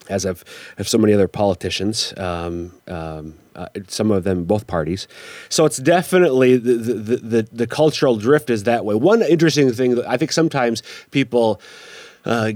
as 0.08 0.22
have, 0.22 0.44
have 0.78 0.88
so 0.88 0.96
many 0.96 1.12
other 1.12 1.26
politicians. 1.26 2.14
Um, 2.16 2.70
um, 2.86 3.34
uh, 3.56 3.66
some 3.88 4.12
of 4.12 4.22
them 4.22 4.44
both 4.44 4.68
parties. 4.68 5.08
So 5.48 5.64
it's 5.64 5.78
definitely 5.78 6.56
the, 6.56 6.74
the, 6.74 7.16
the, 7.16 7.48
the, 7.50 7.66
cultural 7.66 8.16
drift 8.16 8.48
is 8.48 8.62
that 8.62 8.84
way. 8.84 8.94
One 8.94 9.22
interesting 9.22 9.72
thing 9.72 9.96
that 9.96 10.08
I 10.08 10.16
think 10.16 10.30
sometimes 10.30 10.84
people 11.10 11.60
uh, 12.24 12.52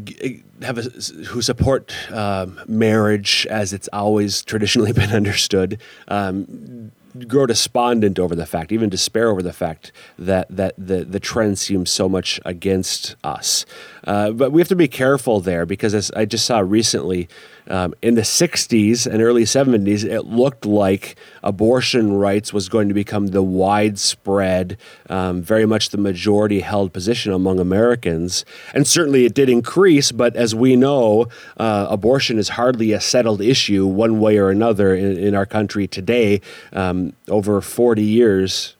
have 0.63 0.79
a, 0.79 0.83
who 0.83 1.43
support 1.43 1.93
um, 2.13 2.61
marriage 2.69 3.45
as 3.51 3.73
it's 3.73 3.89
always 3.93 4.43
traditionally 4.43 4.93
been 5.03 5.11
understood 5.11 5.81
um, 6.07 6.93
grow 7.27 7.47
despondent 7.47 8.19
over 8.19 8.35
the 8.35 8.47
fact, 8.47 8.73
even 8.73 8.89
despair 8.89 9.29
over 9.29 9.43
the 9.43 9.53
fact 9.53 9.93
that 10.19 10.47
that 10.51 10.75
the 10.79 11.05
the 11.05 11.21
trend 11.21 11.59
seems 11.59 11.91
so 11.91 12.09
much 12.09 12.41
against 12.45 13.17
us. 13.25 13.67
Uh, 14.05 14.31
but 14.31 14.53
we 14.53 14.61
have 14.61 14.69
to 14.69 14.77
be 14.77 14.89
careful 14.89 15.41
there 15.41 15.67
because 15.67 15.95
as 15.95 16.11
I 16.13 16.25
just 16.25 16.47
saw 16.47 16.61
recently, 16.61 17.29
um, 17.71 17.95
in 18.03 18.17
the 18.17 18.23
60s 18.23 19.07
and 19.07 19.23
early 19.23 19.45
70s, 19.45 20.05
it 20.05 20.23
looked 20.23 20.67
like 20.67 21.17
abortion 21.43 22.13
rights 22.13 22.53
was 22.53 22.69
going 22.69 22.89
to 22.89 22.95
become 22.95 23.29
the 23.29 23.43
widespread, 23.43 24.77
um, 25.09 25.41
very 25.41 25.67
much 25.67 25.91
the 25.91 25.99
majority 25.99 26.61
held 26.61 26.93
position 26.93 27.33
among 27.33 27.61
Americans. 27.61 28.45
And 28.75 28.87
certainly 28.87 29.25
it 29.25 29.35
did 29.35 29.49
increase, 29.49 30.11
but 30.11 30.35
as 30.35 30.53
we 30.53 30.75
know, 30.75 31.29
uh, 31.59 31.87
abortion 31.89 32.39
is 32.39 32.51
hardly 32.51 32.93
a 32.93 33.01
settled 33.01 33.41
issue 33.41 33.87
one 33.87 34.19
way 34.19 34.37
or 34.39 34.51
another 34.51 34.95
in, 34.95 35.17
in 35.17 35.35
our 35.37 35.47
country 35.47 35.87
today, 35.87 36.41
um, 36.73 37.13
over 37.29 37.61
40 37.61 38.03
years, 38.03 38.75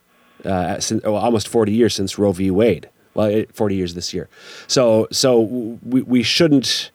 uh, 0.45 0.81
since, 0.81 1.05
well, 1.05 1.17
almost 1.17 1.47
40 1.47 1.73
years 1.73 1.95
since 1.95 2.19
Roe 2.19 2.33
v. 2.33 2.51
Wade. 2.51 2.89
Well, 3.15 3.45
40 3.53 3.75
years 3.77 3.95
this 3.95 4.13
year. 4.13 4.29
So, 4.67 5.07
so 5.13 5.41
we, 5.41 6.03
we 6.03 6.23
shouldn't. 6.25 6.91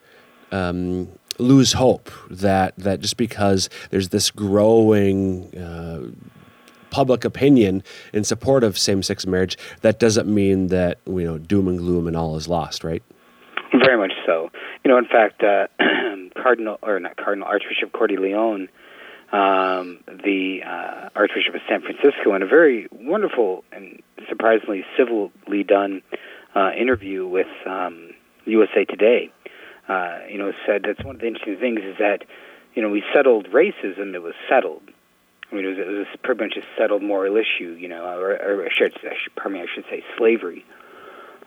Um, 0.51 1.09
lose 1.37 1.73
hope 1.73 2.11
that 2.29 2.75
that 2.77 3.01
just 3.01 3.17
because 3.17 3.69
there's 3.89 4.09
this 4.09 4.31
growing 4.31 5.55
uh, 5.57 6.07
public 6.89 7.25
opinion 7.25 7.83
in 8.13 8.23
support 8.23 8.63
of 8.63 8.77
same-sex 8.77 9.25
marriage, 9.25 9.57
that 9.81 9.99
doesn't 9.99 10.33
mean 10.33 10.67
that 10.67 10.99
you 11.05 11.23
know 11.23 11.37
doom 11.37 11.67
and 11.67 11.79
gloom 11.79 12.07
and 12.07 12.15
all 12.15 12.37
is 12.37 12.47
lost, 12.47 12.83
right? 12.83 13.03
Very 13.73 13.97
much 13.97 14.13
so. 14.25 14.49
You 14.83 14.91
know, 14.91 14.97
in 14.97 15.05
fact, 15.05 15.43
uh, 15.43 15.67
Cardinal 16.41 16.79
or 16.81 16.99
not 16.99 17.17
Cardinal 17.17 17.47
Archbishop 17.47 17.91
Cordileone, 17.91 18.69
um, 19.33 19.99
the 20.07 20.61
uh, 20.65 21.09
Archbishop 21.15 21.55
of 21.55 21.61
San 21.67 21.81
Francisco, 21.81 22.33
in 22.35 22.41
a 22.41 22.47
very 22.47 22.87
wonderful 22.91 23.63
and 23.71 24.01
surprisingly 24.29 24.85
civilly 24.97 25.63
done 25.63 26.01
uh, 26.55 26.71
interview 26.79 27.27
with 27.27 27.47
um, 27.65 28.11
USA 28.45 28.85
Today 28.85 29.31
uh, 29.87 30.19
you 30.29 30.37
know, 30.37 30.51
said 30.65 30.83
that's 30.87 31.03
one 31.03 31.15
of 31.15 31.21
the 31.21 31.27
interesting 31.27 31.57
things 31.57 31.79
is 31.81 31.97
that, 31.99 32.25
you 32.73 32.81
know, 32.81 32.89
we 32.89 33.03
settled 33.13 33.47
racism. 33.49 34.13
It 34.13 34.21
was 34.21 34.33
settled. 34.49 34.83
I 35.51 35.55
mean, 35.55 35.65
it 35.65 35.69
was, 35.69 35.77
it 35.77 35.87
was 35.87 36.07
pretty 36.23 36.43
much 36.43 36.57
a 36.57 36.65
settled 36.77 37.03
moral 37.03 37.37
issue, 37.37 37.77
you 37.79 37.87
know, 37.87 38.03
or, 38.03 38.31
or 38.31 38.65
I 38.65 38.69
should, 38.73 38.93
pardon 39.35 39.53
me, 39.53 39.61
I 39.61 39.67
should 39.73 39.85
say 39.89 40.03
slavery. 40.17 40.65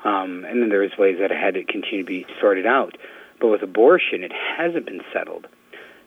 Um, 0.05 0.45
and 0.45 0.63
then 0.63 0.69
there 0.69 0.81
was 0.81 0.93
ways 0.97 1.17
that 1.21 1.33
it 1.33 1.37
had 1.37 1.55
to 1.55 1.65
continue 1.65 2.05
to 2.05 2.07
be 2.07 2.27
sorted 2.41 2.67
out. 2.67 2.97
But 3.41 3.49
with 3.49 3.63
abortion, 3.63 4.23
it 4.23 4.33
hasn't 4.33 4.87
been 4.87 5.03
settled. 5.13 5.47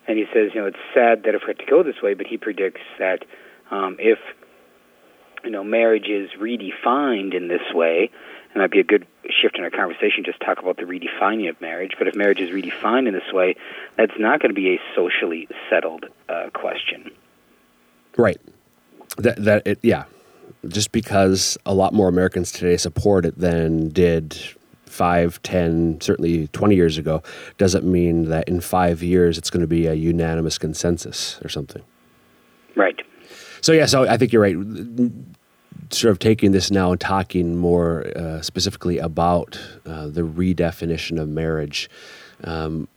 And 0.08 0.18
he 0.18 0.26
says, 0.34 0.52
you 0.54 0.62
know, 0.62 0.68
it's 0.68 0.78
sad 0.94 1.24
that 1.24 1.36
it 1.36 1.42
had 1.46 1.60
to 1.60 1.66
go 1.66 1.84
this 1.84 2.02
way, 2.02 2.14
but 2.14 2.28
he 2.28 2.38
predicts 2.38 2.82
that 2.98 3.26
um, 3.70 3.98
if, 4.00 4.20
you 5.44 5.52
know, 5.52 5.64
marriage 5.64 6.08
is 6.08 6.30
redefined 6.40 7.36
in 7.36 7.48
this 7.48 7.62
way, 7.74 8.10
it 8.54 8.58
might 8.58 8.72
be 8.72 8.80
a 8.80 8.84
good 8.84 9.08
shift 9.30 9.58
in 9.58 9.64
our 9.64 9.70
conversation 9.70 10.24
just 10.26 10.40
talk 10.42 10.60
about 10.60 10.78
the 10.78 10.84
redefining 10.84 11.50
of 11.50 11.60
marriage. 11.62 11.94
But 11.98 12.08
if 12.08 12.16
marriage 12.16 12.40
is 12.40 12.50
redefined 12.50 13.08
in 13.08 13.14
this 13.14 13.32
way, 13.32 13.56
that's 13.98 14.14
not 14.20 14.42
going 14.42 14.50
to 14.50 14.56
be 14.56 14.76
a 14.76 14.80
socially 14.96 15.48
settled 15.70 16.06
uh, 16.28 16.50
question. 16.54 17.12
Right. 18.18 18.40
That 19.18 19.44
that 19.44 19.68
it, 19.68 19.80
yeah. 19.82 20.06
Just 20.68 20.92
because 20.92 21.58
a 21.66 21.74
lot 21.74 21.94
more 21.94 22.08
Americans 22.08 22.52
today 22.52 22.78
support 22.78 23.26
it 23.26 23.38
than 23.38 23.90
did 23.90 24.38
five, 24.86 25.42
ten, 25.44 26.00
certainly 26.02 26.48
twenty 26.50 26.76
years 26.76 26.98
ago, 26.98 27.24
doesn't 27.58 27.86
mean 27.86 28.26
that 28.26 28.48
in 28.48 28.60
five 28.60 29.02
years 29.02 29.38
it's 29.38 29.50
going 29.50 29.62
to 29.62 29.68
be 29.68 29.88
a 29.88 29.94
unanimous 29.94 30.58
consensus 30.58 31.40
or 31.44 31.50
something. 31.50 31.82
Right. 32.76 33.02
So 33.62 33.72
yeah, 33.72 33.86
so 33.86 34.08
I 34.08 34.18
think 34.18 34.34
you're 34.34 34.42
right 34.42 34.58
sort 35.90 36.12
of 36.12 36.20
taking 36.20 36.52
this 36.52 36.72
now 36.72 36.92
and 36.92 37.02
talking 37.02 37.58
more 37.58 38.06
uh, 38.16 38.42
specifically 38.42 38.98
about 38.98 39.60
uh, 39.86 40.08
the 40.08 40.22
redefinition 40.22 41.20
of 41.20 41.30
marriage. 41.30 41.90
Um, 42.44 42.88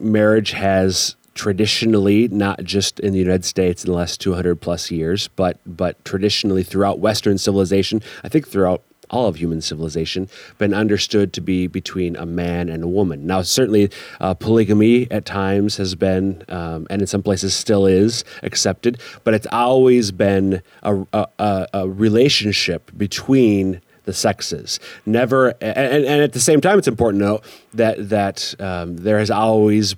marriage 0.00 0.52
has 0.52 1.16
traditionally, 1.34 2.26
not 2.28 2.64
just 2.64 2.98
in 3.00 3.12
the 3.12 3.18
United 3.18 3.44
States 3.44 3.84
in 3.84 3.90
the 3.90 3.96
last 3.96 4.20
200 4.20 4.56
plus 4.56 4.90
years, 4.90 5.28
but 5.36 5.58
but 5.64 6.04
traditionally 6.04 6.62
throughout 6.62 6.98
Western 6.98 7.38
civilization, 7.38 8.02
I 8.24 8.28
think 8.28 8.48
throughout 8.48 8.82
all 9.10 9.26
of 9.26 9.36
human 9.36 9.60
civilization, 9.60 10.28
been 10.58 10.74
understood 10.74 11.32
to 11.34 11.40
be 11.40 11.66
between 11.66 12.16
a 12.16 12.26
man 12.26 12.68
and 12.68 12.82
a 12.82 12.88
woman. 12.88 13.26
Now, 13.26 13.42
certainly, 13.42 13.90
uh, 14.20 14.34
polygamy 14.34 15.10
at 15.10 15.24
times 15.24 15.76
has 15.76 15.94
been, 15.94 16.44
um, 16.48 16.86
and 16.90 17.02
in 17.02 17.06
some 17.06 17.22
places 17.22 17.54
still 17.54 17.86
is, 17.86 18.24
accepted, 18.42 19.00
but 19.24 19.34
it's 19.34 19.46
always 19.52 20.10
been 20.10 20.62
a, 20.82 21.06
a, 21.12 21.66
a 21.72 21.88
relationship 21.88 22.90
between 22.96 23.80
the 24.04 24.14
sexes. 24.14 24.80
Never, 25.04 25.48
and, 25.60 26.04
and, 26.06 26.22
at 26.22 26.32
the 26.32 26.40
same 26.40 26.62
time, 26.62 26.78
it's 26.78 26.88
important 26.88 27.20
to 27.20 27.26
note 27.26 27.44
that 27.74 28.08
that 28.08 28.54
um, 28.58 28.96
there 28.96 29.18
has 29.18 29.30
always 29.30 29.94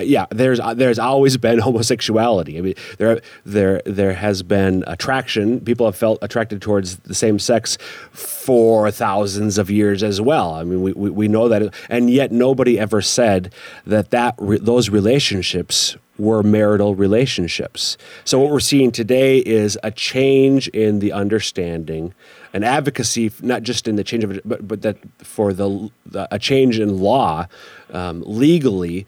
yeah, 0.00 0.26
there's 0.30 0.58
uh, 0.58 0.74
there's 0.74 0.98
always 0.98 1.36
been 1.36 1.58
homosexuality. 1.60 2.58
I 2.58 2.60
mean, 2.62 2.74
there 2.98 3.20
there 3.44 3.82
there 3.84 4.14
has 4.14 4.42
been 4.42 4.84
attraction. 4.86 5.60
People 5.60 5.86
have 5.86 5.96
felt 5.96 6.18
attracted 6.22 6.62
towards 6.62 6.96
the 6.98 7.14
same 7.14 7.38
sex 7.38 7.76
for 8.10 8.90
thousands 8.90 9.58
of 9.58 9.70
years 9.70 10.02
as 10.02 10.20
well. 10.20 10.54
I 10.54 10.64
mean, 10.64 10.82
we, 10.82 10.92
we, 10.92 11.10
we 11.10 11.28
know 11.28 11.48
that, 11.48 11.74
and 11.88 12.10
yet 12.10 12.32
nobody 12.32 12.78
ever 12.78 13.02
said 13.02 13.52
that 13.86 14.10
that 14.10 14.34
re, 14.38 14.58
those 14.58 14.88
relationships 14.88 15.96
were 16.18 16.42
marital 16.42 16.94
relationships. 16.94 17.96
So 18.24 18.38
what 18.38 18.50
we're 18.50 18.60
seeing 18.60 18.92
today 18.92 19.38
is 19.38 19.78
a 19.82 19.90
change 19.90 20.68
in 20.68 20.98
the 20.98 21.12
understanding, 21.12 22.14
an 22.52 22.64
advocacy, 22.64 23.32
not 23.40 23.62
just 23.62 23.88
in 23.88 23.96
the 23.96 24.04
change 24.04 24.24
of 24.24 24.40
but 24.44 24.66
but 24.66 24.82
that 24.82 24.98
for 25.18 25.52
the, 25.52 25.90
the 26.06 26.28
a 26.30 26.38
change 26.38 26.78
in 26.78 26.98
law, 26.98 27.46
um, 27.92 28.22
legally 28.26 29.06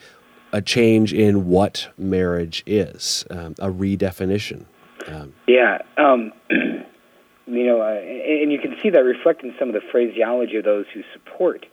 a 0.54 0.62
change 0.62 1.12
in 1.12 1.48
what 1.48 1.88
marriage 1.98 2.62
is, 2.64 3.26
um, 3.28 3.56
a 3.58 3.68
redefinition. 3.68 4.66
Um, 5.08 5.34
yeah. 5.48 5.78
Um, 5.98 6.32
you 6.50 7.66
know, 7.66 7.80
uh, 7.80 7.98
and 8.00 8.52
you 8.52 8.60
can 8.60 8.76
see 8.80 8.90
that 8.90 9.00
reflected 9.00 9.46
in 9.46 9.54
some 9.58 9.66
of 9.66 9.74
the 9.74 9.80
phraseology 9.90 10.56
of 10.56 10.64
those 10.64 10.86
who 10.94 11.02
support 11.12 11.66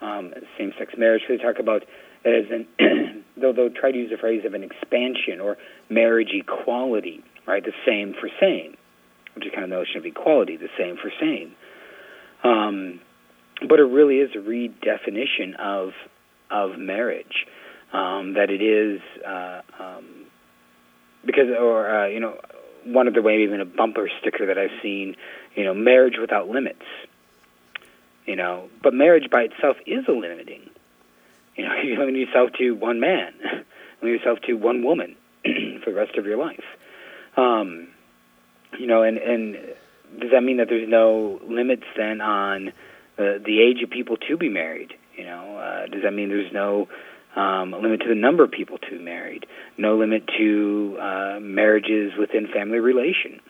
um, 0.00 0.32
same-sex 0.56 0.94
marriage. 0.96 1.22
They 1.28 1.36
talk 1.36 1.58
about 1.58 1.82
as 2.24 2.44
an, 2.50 2.66
though 3.36 3.52
they'll 3.52 3.68
try 3.68 3.92
to 3.92 3.98
use 3.98 4.10
the 4.10 4.16
phrase 4.16 4.46
of 4.46 4.54
an 4.54 4.62
expansion 4.62 5.38
or 5.38 5.58
marriage 5.90 6.30
equality, 6.32 7.22
right? 7.46 7.62
The 7.62 7.74
same 7.86 8.14
for 8.18 8.30
same, 8.40 8.78
which 9.34 9.44
is 9.44 9.52
kind 9.52 9.64
of 9.64 9.70
the 9.70 9.76
notion 9.76 9.98
of 9.98 10.06
equality, 10.06 10.56
the 10.56 10.72
same 10.78 10.96
for 10.96 11.12
same. 11.20 11.54
Um, 12.44 13.00
but 13.68 13.78
it 13.78 13.84
really 13.84 14.16
is 14.16 14.30
a 14.34 14.38
redefinition 14.38 15.54
of 15.58 15.90
of 16.50 16.78
marriage 16.78 17.46
um, 17.92 18.34
that 18.34 18.50
it 18.50 18.62
is 18.62 19.00
uh, 19.26 19.62
um, 19.78 20.26
because, 21.24 21.48
or 21.58 21.88
uh, 21.88 22.06
you 22.06 22.20
know, 22.20 22.38
one 22.84 23.08
other 23.08 23.22
way, 23.22 23.42
even 23.42 23.60
a 23.60 23.64
bumper 23.64 24.08
sticker 24.20 24.46
that 24.46 24.58
I've 24.58 24.82
seen, 24.82 25.16
you 25.54 25.64
know, 25.64 25.74
marriage 25.74 26.16
without 26.20 26.48
limits. 26.48 26.84
You 28.26 28.36
know, 28.36 28.68
but 28.82 28.94
marriage 28.94 29.30
by 29.30 29.42
itself 29.42 29.76
is 29.84 30.04
a 30.08 30.12
limiting. 30.12 30.70
You 31.56 31.64
know, 31.64 31.74
you 31.84 31.98
limit 31.98 32.14
yourself 32.14 32.50
to 32.58 32.72
one 32.72 33.00
man, 33.00 33.34
limit 34.02 34.20
yourself 34.20 34.40
to 34.46 34.54
one 34.54 34.84
woman 34.84 35.16
for 35.84 35.90
the 35.90 35.96
rest 35.96 36.16
of 36.16 36.26
your 36.26 36.38
life. 36.38 36.64
Um, 37.36 37.88
you 38.78 38.86
know, 38.86 39.02
and 39.02 39.18
and 39.18 39.54
does 40.18 40.30
that 40.32 40.42
mean 40.42 40.58
that 40.58 40.68
there's 40.68 40.88
no 40.88 41.40
limits 41.46 41.84
then 41.96 42.20
on 42.20 42.72
the 43.16 43.42
the 43.44 43.60
age 43.60 43.82
of 43.82 43.90
people 43.90 44.16
to 44.28 44.36
be 44.36 44.48
married? 44.48 44.94
You 45.16 45.24
know, 45.24 45.58
uh, 45.58 45.86
does 45.86 46.02
that 46.02 46.12
mean 46.12 46.28
there's 46.28 46.52
no 46.52 46.88
um, 47.36 47.72
a 47.74 47.78
limit 47.78 48.00
to 48.00 48.08
the 48.08 48.14
number 48.14 48.44
of 48.44 48.50
people 48.50 48.78
to 48.78 48.90
be 48.90 48.98
married, 48.98 49.46
no 49.78 49.96
limit 49.96 50.28
to 50.38 50.98
uh, 51.00 51.38
marriages 51.40 52.12
within 52.18 52.46
family 52.48 52.78
relation. 52.78 53.40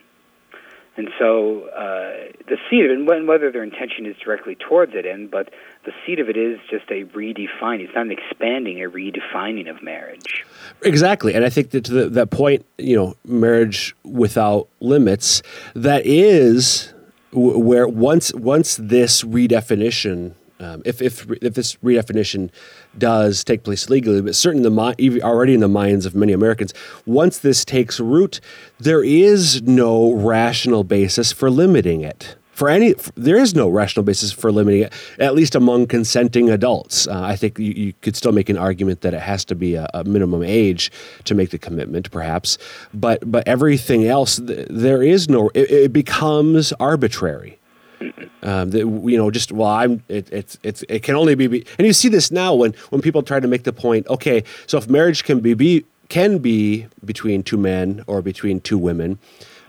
And 0.94 1.08
so 1.18 1.68
uh, 1.68 2.32
the 2.48 2.58
seed 2.68 2.84
of 2.84 2.90
it, 2.90 2.98
and 2.98 3.26
whether 3.26 3.50
their 3.50 3.62
intention 3.62 4.04
is 4.04 4.14
directly 4.22 4.54
towards 4.54 4.92
it, 4.94 5.06
and 5.06 5.30
but 5.30 5.48
the 5.86 5.92
seed 6.04 6.20
of 6.20 6.28
it 6.28 6.36
is 6.36 6.60
just 6.68 6.90
a 6.90 7.04
redefining. 7.06 7.80
It's 7.80 7.94
not 7.94 8.06
an 8.06 8.12
expanding, 8.12 8.84
a 8.84 8.90
redefining 8.90 9.70
of 9.70 9.82
marriage. 9.82 10.44
Exactly, 10.82 11.32
and 11.32 11.46
I 11.46 11.48
think 11.48 11.70
that 11.70 11.84
to 11.86 11.92
the, 11.92 12.08
that 12.10 12.30
point, 12.30 12.66
you 12.76 12.94
know, 12.94 13.16
marriage 13.24 13.96
without 14.04 14.68
limits, 14.80 15.42
that 15.74 16.04
is 16.04 16.92
where 17.32 17.88
once 17.88 18.34
once 18.34 18.76
this 18.76 19.22
redefinition 19.22 20.34
um, 20.62 20.82
if, 20.84 21.02
if, 21.02 21.30
if 21.42 21.54
this 21.54 21.76
redefinition 21.76 22.50
does 22.96 23.44
take 23.44 23.64
place 23.64 23.90
legally, 23.90 24.20
but 24.20 24.34
certainly 24.34 24.68
the 24.68 25.20
already 25.22 25.54
in 25.54 25.60
the 25.60 25.68
minds 25.68 26.06
of 26.06 26.14
many 26.14 26.32
Americans, 26.32 26.72
once 27.06 27.38
this 27.38 27.64
takes 27.64 27.98
root, 27.98 28.40
there 28.78 29.02
is 29.02 29.62
no 29.62 30.12
rational 30.12 30.84
basis 30.84 31.32
for 31.32 31.50
limiting 31.50 32.02
it. 32.02 32.36
For 32.52 32.68
any, 32.68 32.94
there 33.16 33.38
is 33.38 33.54
no 33.54 33.68
rational 33.70 34.04
basis 34.04 34.30
for 34.30 34.52
limiting 34.52 34.82
it, 34.82 34.92
at 35.18 35.34
least 35.34 35.54
among 35.54 35.86
consenting 35.86 36.50
adults. 36.50 37.08
Uh, 37.08 37.22
I 37.22 37.34
think 37.34 37.58
you, 37.58 37.72
you, 37.72 37.92
could 38.02 38.14
still 38.14 38.30
make 38.30 38.50
an 38.50 38.58
argument 38.58 39.00
that 39.00 39.14
it 39.14 39.20
has 39.20 39.44
to 39.46 39.54
be 39.54 39.74
a, 39.74 39.88
a 39.94 40.04
minimum 40.04 40.42
age 40.42 40.92
to 41.24 41.34
make 41.34 41.48
the 41.48 41.58
commitment, 41.58 42.10
perhaps. 42.10 42.58
But 42.92 43.28
but 43.28 43.48
everything 43.48 44.04
else, 44.04 44.38
there 44.42 45.02
is 45.02 45.30
no. 45.30 45.48
it, 45.54 45.70
it 45.70 45.92
becomes 45.94 46.72
arbitrary. 46.74 47.58
Um, 48.44 48.70
that, 48.70 48.80
you 48.80 49.16
know, 49.16 49.30
just 49.30 49.52
well, 49.52 49.68
I'm 49.68 50.02
it, 50.08 50.28
it's 50.32 50.58
it's 50.62 50.82
it 50.88 51.02
can 51.02 51.14
only 51.14 51.34
be, 51.34 51.64
and 51.78 51.86
you 51.86 51.92
see 51.92 52.08
this 52.08 52.30
now 52.30 52.54
when 52.54 52.74
when 52.90 53.00
people 53.00 53.22
try 53.22 53.38
to 53.38 53.46
make 53.46 53.62
the 53.62 53.72
point. 53.72 54.06
Okay, 54.08 54.42
so 54.66 54.78
if 54.78 54.88
marriage 54.88 55.24
can 55.24 55.40
be, 55.40 55.54
be 55.54 55.84
can 56.08 56.38
be 56.38 56.86
between 57.04 57.42
two 57.42 57.56
men 57.56 58.02
or 58.06 58.20
between 58.20 58.60
two 58.60 58.78
women, 58.78 59.18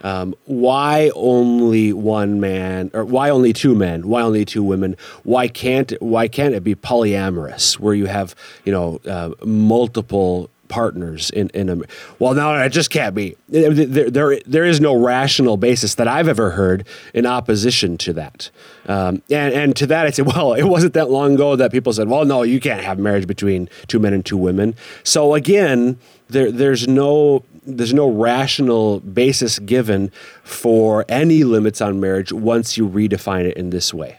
um, 0.04 0.34
why 0.44 1.10
only 1.14 1.92
one 1.92 2.38
man 2.38 2.90
or 2.92 3.04
why 3.04 3.30
only 3.30 3.52
two 3.52 3.74
men? 3.74 4.06
Why 4.06 4.20
only 4.20 4.44
two 4.44 4.62
women? 4.62 4.96
Why 5.22 5.48
can't 5.48 5.92
why 6.02 6.28
can't 6.28 6.54
it 6.54 6.62
be 6.62 6.74
polyamorous 6.74 7.78
where 7.78 7.94
you 7.94 8.06
have 8.06 8.34
you 8.64 8.72
know 8.72 9.00
uh, 9.08 9.30
multiple 9.44 10.50
partners 10.74 11.30
in 11.30 11.48
in 11.50 11.68
a 11.68 11.76
well 12.18 12.34
no 12.34 12.52
it 12.60 12.70
just 12.70 12.90
can't 12.90 13.14
be 13.14 13.36
there, 13.48 13.72
there 13.72 14.40
there 14.44 14.64
is 14.64 14.80
no 14.80 14.92
rational 14.96 15.56
basis 15.56 15.94
that 15.94 16.08
I've 16.08 16.26
ever 16.26 16.50
heard 16.50 16.84
in 17.14 17.26
opposition 17.26 17.96
to 17.98 18.12
that. 18.14 18.50
Um, 18.86 19.22
and 19.30 19.54
and 19.54 19.76
to 19.76 19.86
that 19.86 20.04
I 20.04 20.10
say 20.10 20.22
well 20.34 20.54
it 20.54 20.64
wasn't 20.64 20.94
that 20.94 21.10
long 21.10 21.34
ago 21.34 21.54
that 21.54 21.70
people 21.70 21.92
said 21.92 22.08
well 22.08 22.24
no 22.24 22.42
you 22.42 22.58
can't 22.58 22.82
have 22.82 22.98
marriage 22.98 23.28
between 23.28 23.68
two 23.86 24.00
men 24.00 24.12
and 24.12 24.26
two 24.26 24.36
women. 24.36 24.74
So 25.04 25.34
again 25.34 25.96
there 26.26 26.50
there's 26.50 26.88
no 26.88 27.44
there's 27.64 27.94
no 27.94 28.10
rational 28.10 28.98
basis 28.98 29.60
given 29.60 30.10
for 30.42 31.04
any 31.08 31.44
limits 31.44 31.80
on 31.80 32.00
marriage 32.00 32.32
once 32.32 32.76
you 32.76 32.88
redefine 32.88 33.44
it 33.44 33.56
in 33.56 33.70
this 33.70 33.94
way. 33.94 34.18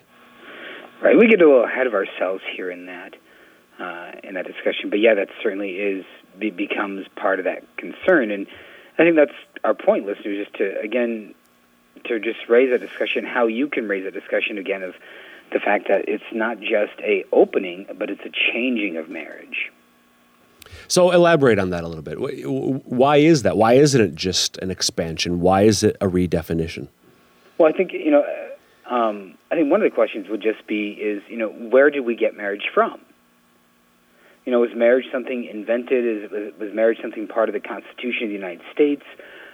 Right 1.02 1.18
we 1.18 1.28
get 1.28 1.42
a 1.42 1.46
little 1.46 1.66
ahead 1.66 1.86
of 1.86 1.94
ourselves 1.94 2.44
here 2.56 2.72
in 2.72 2.86
that 2.86 3.14
uh, 3.78 4.12
in 4.24 4.36
that 4.36 4.48
discussion 4.48 4.90
but 4.90 5.00
yeah 5.00 5.16
that 5.16 5.28
certainly 5.44 5.72
is 5.72 6.06
be, 6.40 6.50
becomes 6.50 7.08
part 7.16 7.40
of 7.40 7.46
that 7.46 7.64
concern. 7.78 8.32
And 8.32 8.48
I 8.98 9.04
think 9.04 9.16
that's 9.16 9.34
our 9.64 9.74
point, 9.74 10.06
listeners, 10.06 10.48
is 10.48 10.54
to 10.56 10.80
again 10.80 11.34
to 12.06 12.20
just 12.20 12.48
raise 12.50 12.72
a 12.72 12.78
discussion 12.78 13.26
how 13.26 13.48
you 13.48 13.68
can 13.68 13.88
raise 13.88 14.06
a 14.06 14.12
discussion 14.12 14.58
again 14.58 14.84
of 14.84 14.96
the 15.52 15.60
fact 15.60 15.88
that 15.88 16.08
it's 16.08 16.24
not 16.32 16.60
just 16.60 16.94
a 17.00 17.24
opening, 17.32 17.86
but 17.98 18.10
it's 18.10 18.24
a 18.26 18.32
changing 18.52 18.98
of 18.98 19.10
marriage. 19.10 19.72
So 20.88 21.12
elaborate 21.12 21.60
on 21.60 21.70
that 21.70 21.84
a 21.84 21.88
little 21.88 22.04
bit. 22.04 22.18
Why 22.20 23.18
is 23.18 23.44
that? 23.44 23.58
Why 23.58 23.74
isn't 23.74 24.00
it 24.00 24.16
just 24.16 24.58
an 24.60 24.72
expansion? 24.72 25.40
Why 25.42 25.64
is 25.64 25.84
it 25.84 25.96
a 26.02 26.08
redefinition? 26.08 26.88
Well, 27.58 27.72
I 27.72 27.76
think 27.76 27.94
you 27.94 28.12
know. 28.12 28.26
Um, 28.90 29.36
I 29.50 29.56
think 29.56 29.72
one 29.72 29.82
of 29.82 29.90
the 29.90 29.96
questions 29.96 30.30
would 30.30 30.42
just 30.42 30.68
be 30.68 30.92
is 30.92 31.24
you 31.28 31.38
know 31.38 31.50
where 31.50 31.90
did 31.90 32.02
we 32.02 32.16
get 32.16 32.36
marriage 32.36 32.70
from? 32.74 33.00
You 34.46 34.52
know, 34.52 34.60
was 34.60 34.72
marriage 34.76 35.06
something 35.12 35.46
invented? 35.46 36.06
Is 36.06 36.54
was 36.60 36.74
marriage 36.74 37.00
something 37.02 37.28
part 37.28 37.50
of 37.50 37.54
the 37.54 37.60
Constitution 37.60 38.24
of 38.24 38.30
the 38.30 38.36
United 38.36 38.62
States? 38.74 39.04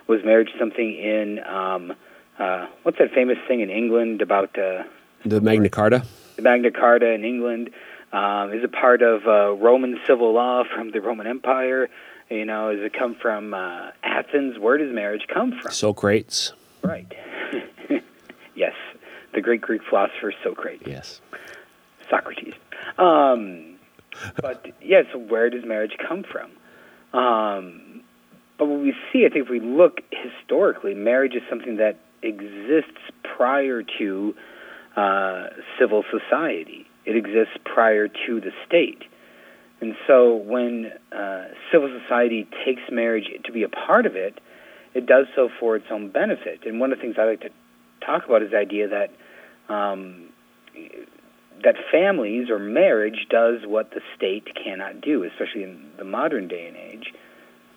Was 0.08 0.20
marriage 0.26 0.50
something 0.60 0.96
in 0.96 1.40
um, 1.46 1.94
uh, 2.38 2.68
what's 2.84 2.98
that 2.98 3.12
famous 3.14 3.38
thing 3.48 3.62
in 3.62 3.70
England 3.70 4.22
about 4.22 4.58
uh, 4.58 4.84
the 5.26 5.40
Magna 5.40 5.70
Carta? 5.70 6.06
The 6.36 6.42
Magna 6.42 6.72
Carta 6.72 7.12
in 7.12 7.24
England 7.24 7.70
um, 8.14 8.52
is 8.52 8.64
it 8.64 8.72
part 8.72 9.02
of 9.02 9.26
uh, 9.26 9.54
Roman 9.54 10.00
civil 10.06 10.34
law 10.34 10.64
from 10.64 10.92
the 10.92 11.00
Roman 11.00 11.28
Empire? 11.28 11.90
You 12.30 12.46
know, 12.46 12.74
does 12.74 12.86
it 12.86 12.94
come 12.94 13.16
from 13.16 13.54
uh, 13.54 13.92
Athens? 14.04 14.60
Where 14.60 14.78
does 14.78 14.94
marriage 14.94 15.28
come 15.34 15.58
from? 15.62 15.72
Socrates. 15.72 16.54
Right. 16.84 17.14
yes, 18.56 18.74
the 19.34 19.42
great 19.42 19.62
Greek 19.62 19.82
philosopher 19.88 20.34
Socrates. 20.44 20.88
Yes. 20.88 21.22
Socrates. 22.10 22.54
Um, 22.98 23.71
but 24.42 24.66
yeah, 24.82 25.04
so 25.12 25.20
where 25.20 25.50
does 25.50 25.64
marriage 25.66 25.96
come 26.08 26.24
from? 26.24 26.52
Um, 27.20 28.02
but 28.58 28.68
what 28.68 28.80
we 28.80 28.94
see, 29.12 29.26
I 29.26 29.30
think, 29.30 29.46
if 29.46 29.50
we 29.50 29.60
look 29.60 30.02
historically, 30.12 30.94
marriage 30.94 31.34
is 31.34 31.42
something 31.50 31.78
that 31.78 31.98
exists 32.22 33.02
prior 33.24 33.84
to 33.98 34.36
uh, 34.96 35.48
civil 35.80 36.04
society. 36.12 36.86
It 37.06 37.16
exists 37.16 37.58
prior 37.66 38.08
to 38.08 38.40
the 38.40 38.52
state. 38.68 39.04
And 39.82 39.96
so 40.06 40.36
when 40.36 40.92
uh, 41.12 41.46
civil 41.72 41.90
society 42.04 42.48
takes 42.64 42.84
marriage 42.92 43.26
to 43.46 43.52
be 43.52 43.64
a 43.64 43.70
part 43.70 44.06
of 44.06 44.16
it, 44.16 44.40
it 44.94 45.08
does 45.08 45.26
so 45.36 45.50
for 45.60 45.76
its 45.76 45.88
own 45.90 46.10
benefit. 46.10 46.60
And 46.66 46.80
one 46.80 46.92
of 46.92 47.00
the 47.00 47.02
things 47.02 47.16
I 47.18 47.26
like 47.26 47.42
to 47.42 47.50
talk 48.06 48.26
about 48.26 48.44
is 48.44 48.52
the 48.52 48.58
idea 48.58 48.88
that 48.90 49.12
um, 49.74 50.30
that 51.64 51.76
families 51.92 52.50
or 52.50 52.60
marriage 52.60 53.28
does 53.30 53.66
what 53.66 53.92
the 53.92 54.02
state 54.16 54.48
cannot 54.56 55.02
do, 55.02 55.24
especially 55.24 55.64
in 55.64 55.92
the 55.98 56.04
modern 56.04 56.48
day 56.48 56.68
and 56.68 56.78
age, 56.78 57.14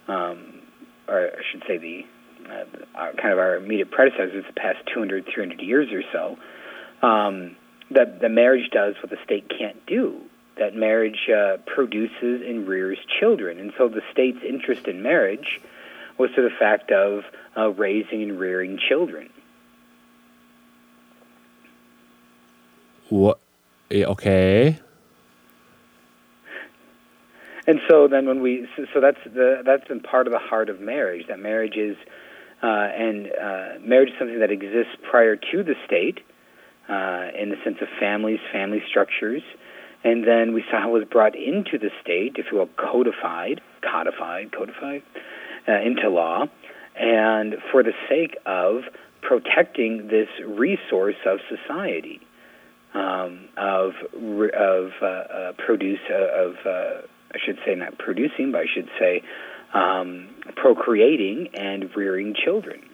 um, 0.08 0.60
or 1.08 1.30
I 1.36 1.42
should 1.50 1.62
say 1.66 1.78
the 1.78 2.04
uh, 2.48 2.64
our, 2.94 3.12
kind 3.14 3.32
of 3.32 3.38
our 3.38 3.56
immediate 3.56 3.90
predecessors 3.90 4.44
the 4.46 4.52
past 4.52 4.78
200, 4.92 5.24
300 5.32 5.60
years 5.62 5.88
or 5.92 6.02
so, 6.12 7.06
um, 7.06 7.56
that 7.90 8.20
the 8.20 8.28
marriage 8.28 8.70
does 8.70 8.94
what 9.02 9.10
the 9.10 9.16
state 9.24 9.48
can't 9.48 9.84
do. 9.86 10.20
That 10.58 10.74
marriage 10.74 11.28
uh, 11.28 11.56
produces 11.66 12.42
and 12.46 12.68
rears 12.68 12.98
children, 13.18 13.58
and 13.58 13.72
so 13.76 13.88
the 13.88 14.02
state's 14.12 14.38
interest 14.46 14.86
in 14.86 15.02
marriage 15.02 15.60
was 16.18 16.30
to 16.36 16.42
the 16.42 16.50
fact 16.50 16.92
of 16.92 17.24
uh, 17.56 17.70
raising 17.70 18.22
and 18.22 18.38
rearing 18.38 18.78
children. 18.88 19.30
What 23.08 23.40
Okay. 24.02 24.80
And 27.66 27.80
so 27.88 28.08
then 28.08 28.26
when 28.26 28.42
we 28.42 28.66
so, 28.76 28.84
so 28.92 29.00
that's 29.00 29.18
the 29.24 29.62
that's 29.64 29.86
been 29.88 30.00
part 30.00 30.26
of 30.26 30.32
the 30.32 30.38
heart 30.38 30.68
of 30.68 30.80
marriage 30.80 31.26
that 31.28 31.38
marriage 31.38 31.76
is 31.76 31.96
uh, 32.62 32.66
and 32.66 33.26
uh, 33.28 33.78
marriage 33.80 34.10
is 34.10 34.14
something 34.18 34.40
that 34.40 34.50
exists 34.50 34.92
prior 35.10 35.36
to 35.36 35.62
the 35.62 35.74
state 35.86 36.20
uh, 36.88 37.28
in 37.38 37.50
the 37.50 37.56
sense 37.64 37.78
of 37.80 37.88
families, 37.98 38.38
family 38.52 38.82
structures, 38.88 39.42
and 40.02 40.26
then 40.26 40.52
we 40.52 40.62
saw 40.70 40.80
how 40.80 40.90
it 40.90 40.98
was 40.98 41.08
brought 41.10 41.34
into 41.34 41.78
the 41.78 41.90
state, 42.02 42.36
if 42.36 42.46
you 42.52 42.58
will, 42.58 42.68
codified, 42.76 43.60
codified, 43.82 44.52
codified 44.52 45.02
uh, 45.66 45.80
into 45.80 46.08
law, 46.10 46.44
and 46.96 47.56
for 47.70 47.82
the 47.82 47.92
sake 48.08 48.36
of 48.44 48.82
protecting 49.22 50.08
this 50.08 50.28
resource 50.46 51.16
of 51.26 51.38
society 51.48 52.20
um, 52.94 53.48
of 53.56 53.92
of 54.14 54.90
uh, 55.02 55.06
uh, 55.06 55.52
produce 55.58 56.00
uh, 56.10 56.46
of 56.46 56.54
uh, 56.64 57.06
I 57.32 57.38
should 57.44 57.58
say 57.66 57.74
not 57.74 57.98
producing, 57.98 58.52
but 58.52 58.62
I 58.62 58.66
should 58.72 58.88
say 58.98 59.22
um, 59.74 60.28
procreating 60.56 61.48
and 61.54 61.94
rearing 61.96 62.34
children. 62.34 62.88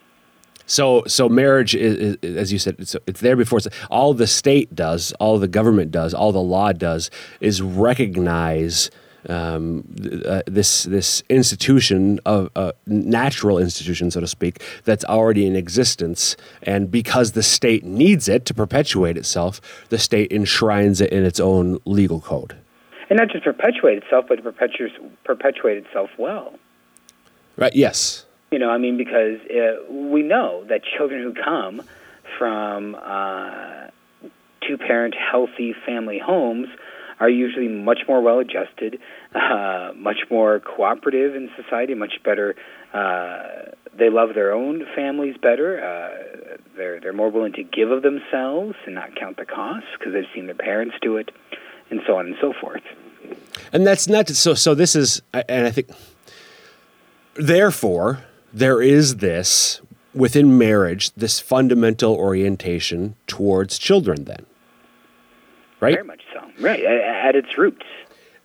So, 0.67 1.03
so 1.09 1.29
marriage 1.29 1.75
is, 1.75 2.17
is, 2.23 2.37
as 2.37 2.53
you 2.53 2.59
said, 2.61 2.77
it's, 2.79 2.95
it's 3.07 3.21
there 3.21 3.35
before. 3.35 3.59
all 3.91 4.15
the 4.15 4.29
state 4.29 4.73
does, 4.73 5.13
all 5.19 5.37
the 5.39 5.49
government 5.49 5.91
does, 5.91 6.15
all 6.15 6.31
the 6.31 6.39
law 6.39 6.73
does 6.73 7.11
is 7.41 7.61
recognize 7.61 8.89
um, 9.29 9.85
uh, 10.27 10.43
this 10.47 10.85
this 10.85 11.23
institution 11.29 12.21
of 12.25 12.51
uh, 12.57 12.73
natural 12.87 13.59
institution, 13.59 14.11
so 14.11 14.21
to 14.21 14.27
speak, 14.27 14.63
that's 14.85 15.05
already 15.05 15.47
in 15.47 15.57
existence, 15.57 16.37
and 16.63 16.91
because 16.91 17.33
the 17.33 17.43
state 17.43 17.85
needs 17.85 18.29
it 18.29 18.45
to 18.47 18.55
perpetuate 18.55 19.17
itself, 19.17 19.61
the 19.89 19.99
state 19.99 20.33
enshrines 20.33 21.01
it 21.01 21.13
in 21.13 21.25
its 21.25 21.41
own 21.41 21.79
legal 21.85 22.21
code. 22.21 22.57
And 23.09 23.19
not 23.19 23.29
just 23.29 23.45
perpetuate 23.45 23.99
itself, 23.99 24.27
but 24.29 24.43
perpetuate, 24.43 24.93
perpetuate 25.25 25.79
itself 25.79 26.11
well. 26.17 26.55
Right. 27.57 27.75
Yes. 27.75 28.25
You 28.53 28.59
know, 28.59 28.71
I 28.71 28.79
mean, 28.79 28.97
because 28.97 29.41
uh, 29.51 29.93
we 29.93 30.23
know 30.23 30.65
that 30.69 30.83
children 30.97 31.23
who 31.23 31.35
come 31.35 31.83
from 32.39 32.95
uh, 32.95 33.89
two-parent 34.67 35.15
healthy 35.15 35.75
family 35.85 36.19
homes 36.19 36.69
are 37.21 37.29
usually 37.29 37.69
much 37.69 38.01
more 38.09 38.23
well 38.23 38.39
adjusted, 38.39 38.99
uh, 39.35 39.93
much 39.95 40.19
more 40.31 40.59
cooperative 40.59 41.37
in 41.37 41.51
society, 41.63 41.95
much 41.95 42.15
better. 42.25 42.57
Uh, 42.93 43.71
they 43.97 44.09
love 44.09 44.31
their 44.35 44.53
own 44.53 44.87
families 44.97 45.37
better. 45.41 45.79
Uh, 45.79 46.57
they're 46.77 46.99
they're 47.01 47.13
more 47.13 47.31
willing 47.31 47.53
to 47.53 47.63
give 47.63 47.91
of 47.91 48.03
themselves 48.03 48.75
and 48.87 48.95
not 48.95 49.15
count 49.17 49.37
the 49.37 49.45
costs 49.45 49.89
because 49.99 50.13
they've 50.15 50.25
seen 50.35 50.47
their 50.47 50.55
parents 50.55 50.97
do 51.03 51.17
it, 51.17 51.31
and 51.91 52.01
so 52.07 52.17
on 52.17 52.27
and 52.27 52.37
so 52.41 52.53
forth. 52.59 52.83
And 53.73 53.87
that's 53.87 54.09
not 54.09 54.29
so. 54.29 54.55
So 54.55 54.75
this 54.75 54.97
is, 54.97 55.23
and 55.33 55.67
I 55.67 55.71
think, 55.71 55.91
therefore, 57.35 58.25
there 58.53 58.81
is 58.81 59.17
this 59.17 59.81
within 60.15 60.57
marriage, 60.59 61.13
this 61.15 61.39
fundamental 61.39 62.15
orientation 62.15 63.15
towards 63.27 63.79
children. 63.79 64.25
Then, 64.25 64.47
right? 65.81 65.95
Very 65.95 66.07
much 66.07 66.23
so. 66.33 66.41
Right 66.59 66.83
at, 66.85 67.35
its 67.35 67.57
roots. 67.57 67.87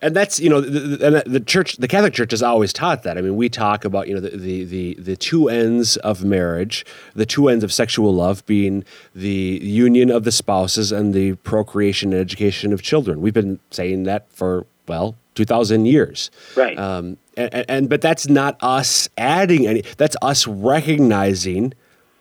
And 0.01 0.15
that's 0.15 0.39
you 0.39 0.49
know 0.49 0.61
the, 0.61 0.79
the, 0.79 1.23
the, 1.25 1.39
church 1.39 1.77
the 1.77 1.87
catholic 1.87 2.13
church 2.13 2.31
has 2.31 2.43
always 2.43 2.71
taught 2.73 3.03
that. 3.03 3.17
I 3.17 3.21
mean 3.21 3.35
we 3.35 3.49
talk 3.49 3.85
about 3.85 4.07
you 4.07 4.13
know 4.13 4.19
the, 4.19 4.37
the, 4.37 4.63
the 4.63 4.93
the 4.95 5.15
two 5.15 5.49
ends 5.49 5.97
of 5.97 6.23
marriage 6.23 6.85
the 7.15 7.25
two 7.25 7.47
ends 7.47 7.63
of 7.63 7.73
sexual 7.73 8.13
love 8.13 8.45
being 8.45 8.83
the 9.15 9.59
union 9.63 10.11
of 10.11 10.23
the 10.23 10.31
spouses 10.31 10.91
and 10.91 11.13
the 11.13 11.35
procreation 11.35 12.13
and 12.13 12.21
education 12.21 12.73
of 12.73 12.81
children. 12.81 13.21
We've 13.21 13.33
been 13.33 13.59
saying 13.71 14.03
that 14.03 14.31
for 14.31 14.67
well 14.87 15.15
2000 15.35 15.85
years. 15.85 16.29
Right. 16.55 16.77
Um, 16.77 17.17
and, 17.37 17.65
and 17.69 17.89
but 17.89 18.01
that's 18.01 18.27
not 18.27 18.57
us 18.61 19.09
adding 19.17 19.65
any 19.65 19.83
that's 19.97 20.15
us 20.21 20.45
recognizing 20.45 21.73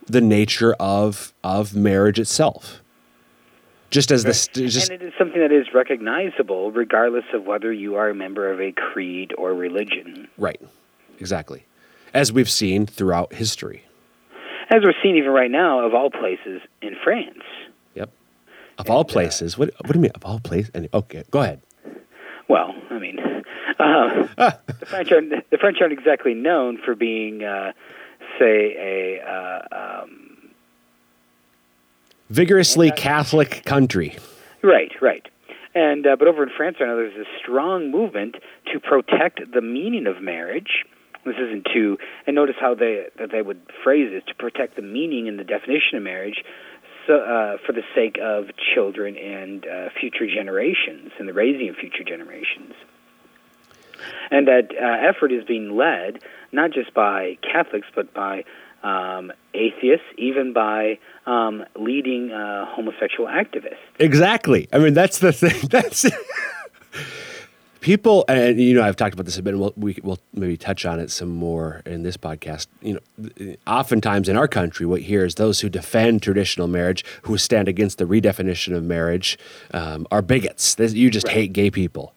the 0.06 0.20
nature 0.20 0.74
of 0.74 1.34
of 1.42 1.74
marriage 1.74 2.18
itself 2.18 2.82
just 3.94 4.10
as 4.10 4.24
this 4.24 4.48
just 4.48 4.90
and 4.90 5.00
it 5.00 5.06
is 5.06 5.12
something 5.16 5.40
that 5.40 5.52
is 5.52 5.68
recognizable 5.72 6.72
regardless 6.72 7.24
of 7.32 7.44
whether 7.44 7.72
you 7.72 7.94
are 7.94 8.10
a 8.10 8.14
member 8.14 8.50
of 8.50 8.60
a 8.60 8.72
creed 8.72 9.32
or 9.38 9.54
religion. 9.54 10.28
Right. 10.36 10.60
Exactly. 11.20 11.64
As 12.12 12.32
we've 12.32 12.50
seen 12.50 12.86
throughout 12.86 13.32
history. 13.32 13.84
As 14.68 14.82
we're 14.82 14.94
seeing 15.00 15.16
even 15.16 15.30
right 15.30 15.50
now 15.50 15.86
of 15.86 15.94
all 15.94 16.10
places 16.10 16.60
in 16.82 16.96
france. 17.04 17.44
Yep. 17.94 18.10
Of 18.78 18.86
and, 18.86 18.94
all 18.94 19.02
uh, 19.02 19.04
places. 19.04 19.54
Uh, 19.54 19.58
what, 19.58 19.74
what 19.82 19.92
do 19.92 19.98
you 19.98 20.02
mean 20.02 20.12
of 20.16 20.24
all 20.24 20.40
places 20.40 20.72
okay 20.92 21.22
go 21.30 21.42
ahead. 21.42 21.62
Well 22.48 22.74
i 22.90 22.98
mean 22.98 23.20
uh, 23.78 24.26
the 24.80 24.86
french 24.86 25.12
aren't 25.12 25.50
the 25.50 25.58
french 25.58 25.78
aren't 25.80 25.92
exactly 25.92 26.34
known 26.34 26.78
for 26.84 26.96
being 26.96 27.44
uh, 27.44 27.70
say 28.40 28.74
a 28.76 29.22
uh, 29.24 30.02
um, 30.02 30.23
vigorously 32.30 32.90
Catholic 32.90 33.64
country. 33.64 34.16
Right, 34.62 34.92
right. 35.00 35.26
And 35.74 36.06
uh, 36.06 36.16
but 36.16 36.28
over 36.28 36.44
in 36.44 36.50
France, 36.56 36.76
I 36.80 36.84
know 36.84 36.96
there's 36.96 37.16
a 37.16 37.28
strong 37.42 37.90
movement 37.90 38.36
to 38.72 38.80
protect 38.80 39.40
the 39.52 39.60
meaning 39.60 40.06
of 40.06 40.22
marriage. 40.22 40.84
This 41.24 41.36
isn't 41.36 41.66
to, 41.72 41.98
and 42.26 42.36
notice 42.36 42.56
how 42.60 42.74
they 42.74 43.06
that 43.18 43.30
they 43.32 43.42
would 43.42 43.60
phrase 43.82 44.10
it 44.12 44.26
to 44.28 44.34
protect 44.34 44.76
the 44.76 44.82
meaning 44.82 45.26
and 45.26 45.38
the 45.38 45.44
definition 45.44 45.96
of 45.96 46.02
marriage, 46.02 46.44
so, 47.06 47.16
uh, 47.16 47.56
for 47.66 47.72
the 47.72 47.82
sake 47.94 48.18
of 48.22 48.46
children 48.74 49.16
and 49.16 49.66
uh, 49.66 49.88
future 49.98 50.26
generations 50.26 51.12
and 51.18 51.28
the 51.28 51.32
raising 51.32 51.68
of 51.68 51.76
future 51.76 52.04
generations. 52.04 52.74
And 54.30 54.46
that 54.48 54.70
uh, 54.70 55.08
effort 55.08 55.32
is 55.32 55.44
being 55.44 55.76
led 55.76 56.22
not 56.52 56.70
just 56.72 56.94
by 56.94 57.36
Catholics 57.42 57.88
but 57.94 58.14
by 58.14 58.44
um, 58.84 59.32
atheists, 59.54 60.06
even 60.16 60.52
by 60.52 60.98
um, 61.26 61.64
leading 61.74 62.30
uh, 62.30 62.66
homosexual 62.66 63.28
activists. 63.28 63.78
Exactly. 63.98 64.68
I 64.72 64.78
mean, 64.78 64.94
that's 64.94 65.18
the 65.18 65.32
thing. 65.32 65.68
That's 65.70 66.06
people, 67.84 68.24
and 68.28 68.58
you 68.58 68.74
know, 68.74 68.82
I've 68.82 68.96
talked 68.96 69.12
about 69.12 69.26
this 69.26 69.36
a 69.36 69.42
bit, 69.42 69.54
and 69.54 69.60
we'll, 69.60 69.74
we, 69.76 69.98
will 70.02 70.18
maybe 70.32 70.56
touch 70.56 70.86
on 70.86 70.98
it 70.98 71.10
some 71.10 71.28
more 71.28 71.82
in 71.84 72.02
this 72.02 72.16
podcast. 72.16 72.66
You 72.80 73.00
know, 73.18 73.54
oftentimes 73.66 74.28
in 74.28 74.36
our 74.36 74.48
country, 74.48 74.86
what 74.86 75.02
you 75.02 75.08
hear 75.08 75.24
is 75.24 75.34
those 75.34 75.60
who 75.60 75.68
defend 75.68 76.22
traditional 76.22 76.66
marriage, 76.66 77.04
who 77.22 77.36
stand 77.36 77.68
against 77.68 77.98
the 77.98 78.04
redefinition 78.04 78.74
of 78.74 78.84
marriage, 78.84 79.38
um, 79.72 80.06
are 80.10 80.22
bigots. 80.22 80.76
You 80.78 81.10
just 81.10 81.26
right. 81.26 81.36
hate 81.36 81.52
gay 81.52 81.70
people. 81.70 82.14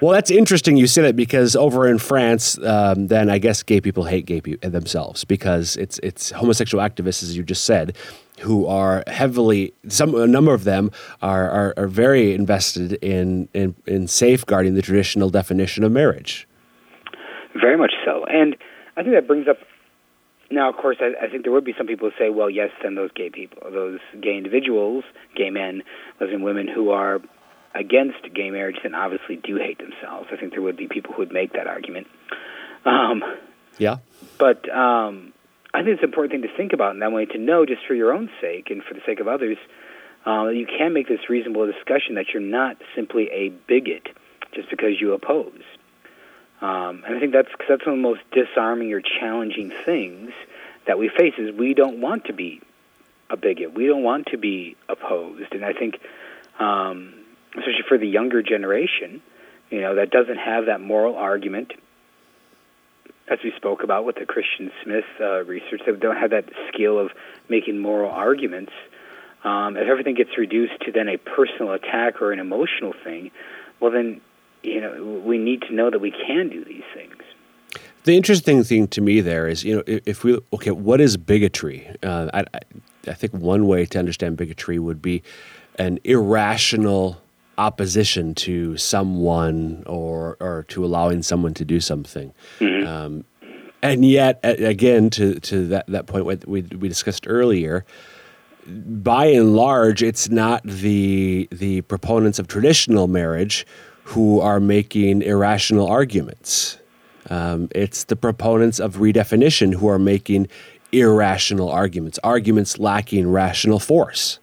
Well, 0.00 0.12
that's 0.12 0.30
interesting 0.30 0.76
you 0.76 0.86
say 0.86 1.02
that 1.02 1.16
because 1.16 1.56
over 1.56 1.88
in 1.88 1.98
France, 1.98 2.58
um, 2.58 3.06
then 3.06 3.30
I 3.30 3.38
guess 3.38 3.62
gay 3.62 3.80
people 3.80 4.04
hate 4.04 4.26
gay 4.26 4.42
people 4.42 4.68
themselves 4.68 5.24
because 5.24 5.76
it's 5.76 5.98
it's 6.00 6.30
homosexual 6.30 6.84
activists, 6.84 7.22
as 7.22 7.36
you 7.36 7.42
just 7.42 7.64
said, 7.64 7.96
who 8.40 8.66
are 8.66 9.02
heavily 9.06 9.72
some 9.88 10.14
a 10.14 10.26
number 10.26 10.52
of 10.52 10.64
them 10.64 10.90
are 11.22 11.50
are, 11.50 11.74
are 11.78 11.88
very 11.88 12.34
invested 12.34 12.94
in, 12.94 13.48
in 13.54 13.74
in 13.86 14.06
safeguarding 14.06 14.74
the 14.74 14.82
traditional 14.82 15.30
definition 15.30 15.82
of 15.82 15.92
marriage. 15.92 16.46
Very 17.54 17.78
much 17.78 17.92
so, 18.04 18.24
and 18.26 18.54
I 18.98 19.02
think 19.02 19.14
that 19.14 19.26
brings 19.26 19.48
up. 19.48 19.56
Now, 20.48 20.68
of 20.68 20.76
course, 20.76 20.98
I, 21.00 21.24
I 21.24 21.28
think 21.28 21.42
there 21.42 21.52
would 21.52 21.64
be 21.64 21.74
some 21.76 21.86
people 21.86 22.10
who 22.10 22.16
say, 22.22 22.28
"Well, 22.28 22.50
yes, 22.50 22.68
then 22.82 22.96
those 22.96 23.10
gay 23.14 23.30
people, 23.30 23.62
those 23.72 23.98
gay 24.20 24.36
individuals, 24.36 25.04
gay 25.34 25.48
men, 25.48 25.82
lesbian 26.20 26.42
women 26.42 26.68
who 26.68 26.90
are 26.90 27.20
against 27.76 28.22
gay 28.34 28.50
marriage 28.50 28.76
then 28.82 28.94
obviously 28.94 29.36
do 29.36 29.56
hate 29.56 29.78
themselves. 29.78 30.28
I 30.32 30.36
think 30.36 30.52
there 30.52 30.62
would 30.62 30.76
be 30.76 30.88
people 30.88 31.12
who 31.12 31.22
would 31.22 31.32
make 31.32 31.52
that 31.52 31.66
argument. 31.66 32.06
Um, 32.84 33.22
yeah. 33.78 33.98
But 34.38 34.68
um, 34.70 35.32
I 35.74 35.82
think 35.82 35.94
it's 35.94 36.02
an 36.02 36.08
important 36.08 36.32
thing 36.32 36.50
to 36.50 36.56
think 36.56 36.72
about 36.72 36.94
in 36.94 37.00
that 37.00 37.12
way 37.12 37.26
to 37.26 37.38
know, 37.38 37.66
just 37.66 37.86
for 37.86 37.94
your 37.94 38.12
own 38.12 38.30
sake 38.40 38.70
and 38.70 38.82
for 38.82 38.94
the 38.94 39.00
sake 39.04 39.20
of 39.20 39.28
others, 39.28 39.58
uh, 40.26 40.48
you 40.48 40.66
can 40.66 40.92
make 40.92 41.08
this 41.08 41.28
reasonable 41.28 41.66
discussion 41.70 42.14
that 42.14 42.26
you're 42.32 42.42
not 42.42 42.76
simply 42.94 43.28
a 43.30 43.50
bigot 43.68 44.08
just 44.52 44.70
because 44.70 45.00
you 45.00 45.12
oppose. 45.12 45.62
Um, 46.60 47.04
and 47.06 47.14
I 47.14 47.20
think 47.20 47.32
that's 47.32 47.48
cause 47.50 47.66
that's 47.68 47.86
one 47.86 47.96
of 47.96 48.02
the 48.02 48.08
most 48.08 48.22
disarming 48.32 48.92
or 48.92 49.02
challenging 49.02 49.72
things 49.84 50.32
that 50.86 50.98
we 50.98 51.10
face 51.10 51.34
is 51.36 51.54
we 51.54 51.74
don't 51.74 52.00
want 52.00 52.24
to 52.26 52.32
be 52.32 52.62
a 53.28 53.36
bigot. 53.36 53.74
We 53.74 53.86
don't 53.86 54.02
want 54.02 54.28
to 54.28 54.38
be 54.38 54.76
opposed. 54.88 55.52
And 55.52 55.64
I 55.64 55.74
think 55.74 56.00
um, 56.58 57.12
especially 57.56 57.84
for 57.88 57.98
the 57.98 58.06
younger 58.06 58.42
generation, 58.42 59.22
you 59.70 59.80
know, 59.80 59.94
that 59.96 60.10
doesn't 60.10 60.38
have 60.38 60.66
that 60.66 60.80
moral 60.80 61.16
argument, 61.16 61.72
as 63.28 63.38
we 63.42 63.52
spoke 63.56 63.82
about 63.82 64.04
with 64.04 64.16
the 64.16 64.26
Christian 64.26 64.70
Smith 64.82 65.04
uh, 65.20 65.42
research, 65.44 65.82
that 65.86 65.98
don't 65.98 66.16
have 66.16 66.30
that 66.30 66.44
skill 66.68 66.98
of 66.98 67.10
making 67.48 67.78
moral 67.78 68.10
arguments. 68.10 68.72
Um, 69.44 69.76
if 69.76 69.88
everything 69.88 70.14
gets 70.14 70.36
reduced 70.38 70.80
to 70.82 70.92
then 70.92 71.08
a 71.08 71.18
personal 71.18 71.72
attack 71.72 72.22
or 72.22 72.32
an 72.32 72.38
emotional 72.38 72.92
thing, 73.04 73.30
well, 73.80 73.90
then, 73.90 74.20
you 74.62 74.80
know, 74.80 75.22
we 75.24 75.38
need 75.38 75.62
to 75.62 75.74
know 75.74 75.90
that 75.90 76.00
we 76.00 76.10
can 76.10 76.48
do 76.48 76.64
these 76.64 76.84
things. 76.94 77.14
The 78.04 78.16
interesting 78.16 78.62
thing 78.62 78.86
to 78.88 79.00
me 79.00 79.20
there 79.20 79.48
is, 79.48 79.64
you 79.64 79.76
know, 79.76 79.82
if 79.86 80.22
we 80.22 80.38
okay, 80.52 80.70
what 80.70 81.00
is 81.00 81.16
bigotry? 81.16 81.88
Uh, 82.02 82.30
I, 82.32 82.44
I 83.08 83.14
think 83.14 83.32
one 83.34 83.66
way 83.66 83.84
to 83.86 83.98
understand 83.98 84.36
bigotry 84.36 84.78
would 84.78 85.02
be 85.02 85.24
an 85.78 85.98
irrational 86.04 87.20
opposition 87.58 88.34
to 88.34 88.76
someone 88.76 89.82
or 89.86 90.36
or 90.40 90.64
to 90.68 90.84
allowing 90.84 91.22
someone 91.22 91.54
to 91.54 91.64
do 91.64 91.80
something. 91.80 92.32
Mm-hmm. 92.60 92.86
Um, 92.86 93.24
and 93.82 94.04
yet, 94.04 94.40
again, 94.42 95.10
to 95.10 95.38
to 95.40 95.66
that 95.68 95.86
that 95.88 96.06
point 96.06 96.24
what 96.24 96.46
we 96.46 96.62
we 96.62 96.88
discussed 96.88 97.26
earlier, 97.28 97.84
by 98.66 99.26
and 99.26 99.54
large, 99.54 100.02
it's 100.02 100.28
not 100.28 100.62
the 100.64 101.48
the 101.50 101.82
proponents 101.82 102.38
of 102.38 102.48
traditional 102.48 103.06
marriage 103.06 103.66
who 104.04 104.40
are 104.40 104.60
making 104.60 105.22
irrational 105.22 105.86
arguments. 105.86 106.78
Um, 107.28 107.68
it's 107.74 108.04
the 108.04 108.16
proponents 108.16 108.78
of 108.78 108.96
redefinition 108.96 109.74
who 109.74 109.88
are 109.88 109.98
making 109.98 110.46
irrational 110.92 111.68
arguments, 111.68 112.18
arguments 112.22 112.78
lacking 112.78 113.30
rational 113.30 113.80
force. 113.80 114.38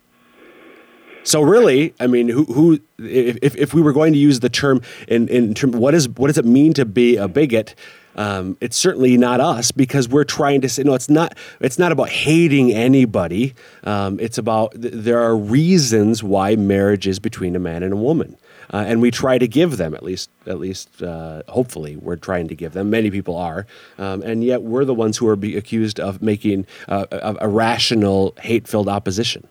So 1.23 1.41
really, 1.41 1.93
I 1.99 2.07
mean, 2.07 2.27
who, 2.27 2.43
who 2.45 2.79
if, 2.99 3.55
if 3.55 3.73
we 3.73 3.81
were 3.81 3.93
going 3.93 4.13
to 4.13 4.19
use 4.19 4.41
the 4.41 4.49
term 4.49 4.81
in, 5.07 5.29
in 5.29 5.53
term, 5.53 5.71
what 5.71 5.93
is 5.93 6.09
what 6.09 6.27
does 6.27 6.37
it 6.37 6.45
mean 6.45 6.73
to 6.73 6.85
be 6.85 7.15
a 7.15 7.27
bigot? 7.27 7.75
Um, 8.15 8.57
it's 8.61 8.77
certainly 8.77 9.17
not 9.17 9.39
us 9.39 9.71
because 9.71 10.07
we're 10.07 10.23
trying 10.25 10.61
to 10.61 10.69
say 10.69 10.83
no. 10.83 10.93
It's 10.93 11.09
not. 11.09 11.35
It's 11.59 11.79
not 11.79 11.91
about 11.91 12.09
hating 12.09 12.71
anybody. 12.71 13.55
Um, 13.85 14.19
it's 14.19 14.37
about 14.37 14.73
th- 14.79 14.93
there 14.93 15.19
are 15.19 15.35
reasons 15.35 16.21
why 16.21 16.55
marriage 16.55 17.07
is 17.07 17.19
between 17.19 17.55
a 17.55 17.59
man 17.59 17.81
and 17.81 17.93
a 17.93 17.97
woman, 17.97 18.37
uh, 18.71 18.83
and 18.85 19.01
we 19.01 19.09
try 19.09 19.39
to 19.39 19.47
give 19.47 19.77
them 19.77 19.95
at 19.95 20.03
least. 20.03 20.29
At 20.45 20.59
least, 20.59 21.01
uh, 21.01 21.41
hopefully, 21.47 21.95
we're 21.95 22.17
trying 22.17 22.47
to 22.49 22.55
give 22.55 22.73
them. 22.73 22.91
Many 22.91 23.09
people 23.09 23.35
are, 23.35 23.65
um, 23.97 24.21
and 24.21 24.43
yet 24.43 24.61
we're 24.61 24.85
the 24.85 24.93
ones 24.93 25.17
who 25.17 25.27
are 25.27 25.33
accused 25.33 25.99
of 25.99 26.21
making 26.21 26.67
uh, 26.87 27.05
a, 27.11 27.37
a 27.41 27.47
rational, 27.47 28.35
hate-filled 28.41 28.89
opposition. 28.89 29.47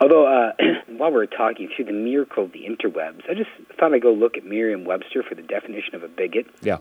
Although, 0.00 0.26
uh, 0.26 0.52
while 0.96 1.12
we're 1.12 1.26
talking 1.26 1.68
through 1.74 1.84
the 1.86 1.92
miracle 1.92 2.44
of 2.44 2.52
the 2.52 2.64
interwebs, 2.66 3.28
I 3.30 3.34
just 3.34 3.50
thought 3.78 3.92
I'd 3.94 4.02
go 4.02 4.12
look 4.12 4.36
at 4.36 4.44
Merriam-Webster 4.44 5.22
for 5.22 5.34
the 5.34 5.42
definition 5.42 5.94
of 5.94 6.02
a 6.02 6.08
bigot. 6.08 6.46
Yeah. 6.62 6.78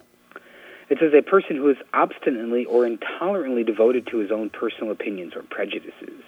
It 0.89 0.97
says 0.99 1.13
a 1.17 1.21
person 1.21 1.55
who 1.55 1.69
is 1.69 1.77
obstinately 1.93 2.65
or 2.65 2.85
intolerantly 2.85 3.63
devoted 3.65 4.07
to 4.07 4.17
his 4.17 4.31
own 4.31 4.49
personal 4.49 4.91
opinions 4.91 5.33
or 5.35 5.43
prejudices. 5.43 6.21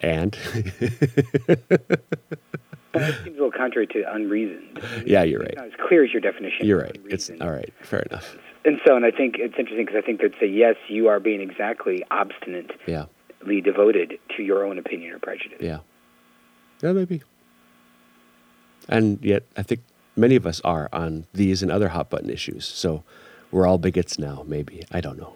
And 0.00 0.36
Well, 0.40 1.58
that 2.94 3.14
seems 3.24 3.26
a 3.26 3.30
little 3.30 3.50
contrary 3.52 3.86
to 3.88 4.04
unreasoned. 4.12 4.80
yeah, 5.06 5.22
you're 5.24 5.42
It's 5.42 5.56
right. 5.56 5.56
not 5.56 5.66
as 5.80 5.86
clear 5.88 6.04
as 6.04 6.12
your 6.12 6.20
definition. 6.20 6.64
You're 6.66 6.80
right. 6.80 6.98
It's 7.06 7.30
all 7.40 7.50
right. 7.50 7.72
Fair 7.82 8.00
enough. 8.10 8.36
And 8.64 8.80
so, 8.86 8.96
and 8.96 9.04
I 9.04 9.10
think 9.10 9.36
it's 9.38 9.54
interesting 9.58 9.84
because 9.86 10.00
I 10.02 10.06
think 10.06 10.20
they'd 10.20 10.34
say, 10.40 10.46
yes, 10.46 10.76
you 10.88 11.08
are 11.08 11.20
being 11.20 11.40
exactly 11.40 12.04
obstinate. 12.10 12.70
Yeah. 12.86 13.06
Devoted 13.60 14.18
to 14.36 14.42
your 14.42 14.64
own 14.64 14.78
opinion 14.78 15.14
or 15.14 15.18
prejudice. 15.18 15.58
Yeah. 15.60 15.78
Yeah, 16.82 16.92
maybe. 16.92 17.22
And 18.88 19.18
yet, 19.22 19.44
I 19.56 19.62
think 19.62 19.80
many 20.16 20.36
of 20.36 20.46
us 20.46 20.60
are 20.62 20.88
on 20.92 21.26
these 21.32 21.62
and 21.62 21.70
other 21.70 21.88
hot 21.88 22.10
button 22.10 22.30
issues. 22.30 22.66
So 22.66 23.04
we're 23.50 23.66
all 23.66 23.78
bigots 23.78 24.18
now, 24.18 24.44
maybe. 24.46 24.84
I 24.90 25.00
don't 25.00 25.18
know. 25.18 25.34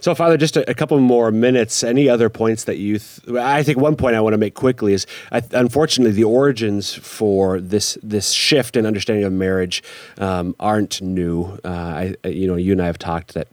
So, 0.00 0.14
Father, 0.14 0.36
just 0.36 0.56
a, 0.56 0.68
a 0.70 0.74
couple 0.74 0.98
more 1.00 1.30
minutes. 1.30 1.82
Any 1.84 2.08
other 2.08 2.28
points 2.28 2.64
that 2.64 2.78
you? 2.78 2.98
Th- 2.98 3.36
I 3.36 3.62
think 3.62 3.78
one 3.78 3.96
point 3.96 4.16
I 4.16 4.20
want 4.20 4.34
to 4.34 4.38
make 4.38 4.54
quickly 4.54 4.92
is, 4.92 5.06
I, 5.30 5.42
unfortunately, 5.52 6.12
the 6.12 6.24
origins 6.24 6.94
for 6.94 7.60
this 7.60 7.98
this 8.02 8.30
shift 8.30 8.76
in 8.76 8.86
understanding 8.86 9.24
of 9.24 9.32
marriage 9.32 9.82
um, 10.18 10.54
aren't 10.58 11.00
new. 11.02 11.58
Uh, 11.64 12.14
I, 12.24 12.28
you 12.28 12.46
know, 12.46 12.56
you 12.56 12.72
and 12.72 12.82
I 12.82 12.86
have 12.86 12.98
talked 12.98 13.34
that 13.34 13.48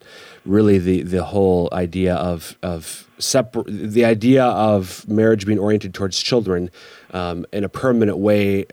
really 0.45 0.77
the 0.77 1.03
the 1.03 1.23
whole 1.25 1.69
idea 1.71 2.15
of 2.15 2.57
of 2.63 3.07
separ- 3.19 3.63
the 3.67 4.05
idea 4.05 4.45
of 4.45 5.07
marriage 5.07 5.45
being 5.45 5.59
oriented 5.59 5.93
towards 5.93 6.21
children 6.21 6.69
um, 7.11 7.45
in 7.51 7.63
a 7.63 7.69
permanent 7.69 8.17
way 8.17 8.65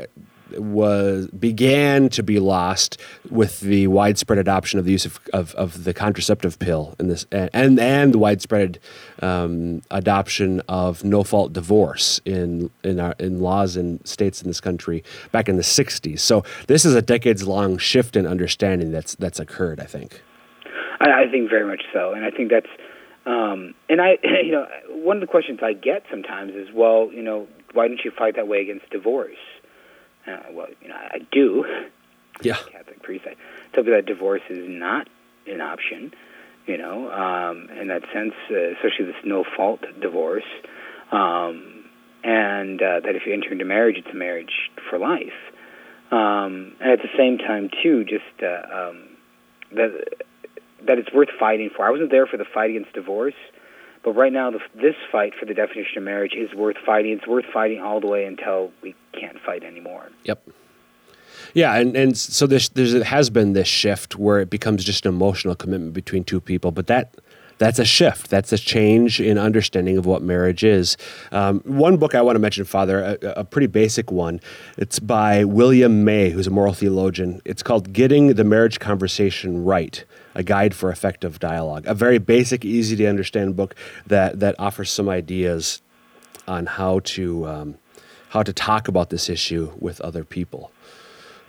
was 0.52 1.26
began 1.28 2.08
to 2.10 2.22
be 2.22 2.38
lost 2.38 3.00
with 3.30 3.60
the 3.60 3.86
widespread 3.86 4.38
adoption 4.38 4.78
of 4.78 4.84
the 4.84 4.92
use 4.92 5.04
of, 5.04 5.20
of, 5.32 5.54
of 5.54 5.84
the 5.84 5.94
contraceptive 5.94 6.58
pill 6.58 6.94
in 6.98 7.08
this 7.08 7.26
and 7.32 7.78
and 7.78 8.12
the 8.14 8.18
widespread 8.18 8.78
um, 9.22 9.82
adoption 9.90 10.60
of 10.68 11.04
no 11.04 11.22
fault 11.22 11.52
divorce 11.52 12.20
in 12.24 12.70
in 12.82 13.00
our 13.00 13.14
in 13.18 13.40
laws 13.40 13.76
and 13.76 14.06
states 14.06 14.42
in 14.42 14.48
this 14.48 14.60
country 14.60 15.02
back 15.32 15.48
in 15.48 15.56
the 15.56 15.62
60s. 15.62 16.20
So 16.20 16.44
this 16.66 16.84
is 16.84 16.94
a 16.94 17.02
decades 17.02 17.46
long 17.46 17.78
shift 17.78 18.16
in 18.16 18.26
understanding 18.26 18.90
that's 18.92 19.14
that's 19.14 19.40
occurred, 19.40 19.80
I 19.80 19.86
think. 19.86 20.22
I, 21.00 21.24
I 21.24 21.30
think 21.30 21.50
very 21.50 21.66
much 21.66 21.82
so, 21.92 22.12
and 22.12 22.24
I 22.24 22.30
think 22.30 22.50
that's, 22.50 22.68
um, 23.26 23.74
and 23.88 24.00
I, 24.00 24.18
you 24.44 24.52
know, 24.52 24.66
one 24.90 25.16
of 25.16 25.20
the 25.20 25.26
questions 25.26 25.60
I 25.62 25.72
get 25.72 26.04
sometimes 26.10 26.52
is, 26.54 26.68
well, 26.74 27.10
you 27.12 27.22
know, 27.22 27.46
why 27.72 27.88
don't 27.88 28.00
you 28.04 28.12
fight 28.16 28.36
that 28.36 28.48
way 28.48 28.60
against 28.60 28.88
divorce? 28.90 29.36
Uh, 30.26 30.38
well, 30.52 30.68
you 30.80 30.88
know, 30.88 30.96
I 30.96 31.18
do. 31.30 31.64
Yeah. 32.42 32.56
Catholic 32.56 33.02
priest, 33.02 33.24
I 33.26 33.34
tell 33.72 33.84
people 33.84 33.92
that 33.92 34.06
divorce 34.06 34.42
is 34.50 34.68
not 34.68 35.08
an 35.46 35.60
option. 35.60 36.12
You 36.66 36.78
know, 36.78 37.12
um, 37.12 37.68
in 37.78 37.88
that 37.88 38.02
sense, 38.12 38.32
uh, 38.50 38.72
especially 38.72 39.04
this 39.04 39.22
no-fault 39.22 39.80
divorce, 40.00 40.46
um, 41.12 41.84
and 42.22 42.80
uh, 42.80 43.00
that 43.00 43.14
if 43.14 43.26
you 43.26 43.34
enter 43.34 43.52
into 43.52 43.66
marriage, 43.66 43.98
it's 43.98 44.08
a 44.10 44.16
marriage 44.16 44.70
for 44.88 44.98
life. 44.98 45.34
Um, 46.10 46.74
and 46.80 46.90
at 46.90 47.00
the 47.02 47.10
same 47.18 47.36
time, 47.36 47.68
too, 47.82 48.04
just 48.04 48.42
uh, 48.42 48.88
um, 48.88 49.02
that 49.72 49.92
that 50.86 50.98
it's 50.98 51.12
worth 51.12 51.28
fighting 51.38 51.70
for. 51.74 51.86
I 51.86 51.90
wasn't 51.90 52.10
there 52.10 52.26
for 52.26 52.38
the 52.38 52.46
fight 52.46 52.70
against 52.70 52.94
divorce, 52.94 53.34
but 54.04 54.12
right 54.12 54.32
now, 54.32 54.50
the, 54.50 54.60
this 54.74 54.96
fight 55.10 55.32
for 55.38 55.46
the 55.46 55.54
definition 55.54 55.98
of 55.98 56.04
marriage 56.04 56.34
is 56.34 56.54
worth 56.54 56.76
fighting. 56.84 57.12
It's 57.12 57.26
worth 57.26 57.46
fighting 57.52 57.80
all 57.80 58.00
the 58.00 58.06
way 58.06 58.26
until 58.26 58.70
we 58.82 58.94
can't 59.18 59.38
fight 59.40 59.64
anymore. 59.64 60.10
Yep. 60.24 60.46
Yeah, 61.54 61.74
and, 61.74 61.96
and 61.96 62.16
so 62.16 62.46
there's 62.46 62.70
it 62.74 63.04
has 63.04 63.30
been 63.30 63.52
this 63.52 63.68
shift 63.68 64.16
where 64.16 64.40
it 64.40 64.50
becomes 64.50 64.84
just 64.84 65.06
an 65.06 65.14
emotional 65.14 65.54
commitment 65.54 65.94
between 65.94 66.24
two 66.24 66.40
people, 66.40 66.70
but 66.70 66.86
that 66.88 67.14
that's 67.58 67.78
a 67.78 67.84
shift. 67.84 68.30
That's 68.30 68.52
a 68.52 68.58
change 68.58 69.20
in 69.20 69.38
understanding 69.38 69.96
of 69.96 70.06
what 70.06 70.22
marriage 70.22 70.64
is. 70.64 70.96
Um, 71.32 71.60
one 71.60 71.96
book 71.96 72.14
I 72.14 72.22
want 72.22 72.36
to 72.36 72.40
mention, 72.40 72.64
Father, 72.64 73.18
a, 73.22 73.40
a 73.40 73.44
pretty 73.44 73.66
basic 73.66 74.10
one. 74.10 74.40
It's 74.76 74.98
by 74.98 75.44
William 75.44 76.04
May, 76.04 76.30
who's 76.30 76.46
a 76.46 76.50
moral 76.50 76.74
theologian. 76.74 77.40
It's 77.44 77.62
called 77.62 77.92
"Getting 77.92 78.34
the 78.34 78.44
Marriage 78.44 78.80
Conversation 78.80 79.64
Right: 79.64 80.04
A 80.34 80.42
Guide 80.42 80.74
for 80.74 80.90
Effective 80.90 81.38
Dialogue." 81.38 81.84
A 81.86 81.94
very 81.94 82.18
basic, 82.18 82.64
easy 82.64 82.96
to 82.96 83.06
understand 83.06 83.56
book 83.56 83.74
that 84.06 84.40
that 84.40 84.54
offers 84.58 84.90
some 84.90 85.08
ideas 85.08 85.80
on 86.46 86.66
how 86.66 87.00
to 87.00 87.46
um, 87.46 87.74
how 88.30 88.42
to 88.42 88.52
talk 88.52 88.88
about 88.88 89.10
this 89.10 89.28
issue 89.28 89.72
with 89.78 90.00
other 90.00 90.24
people. 90.24 90.72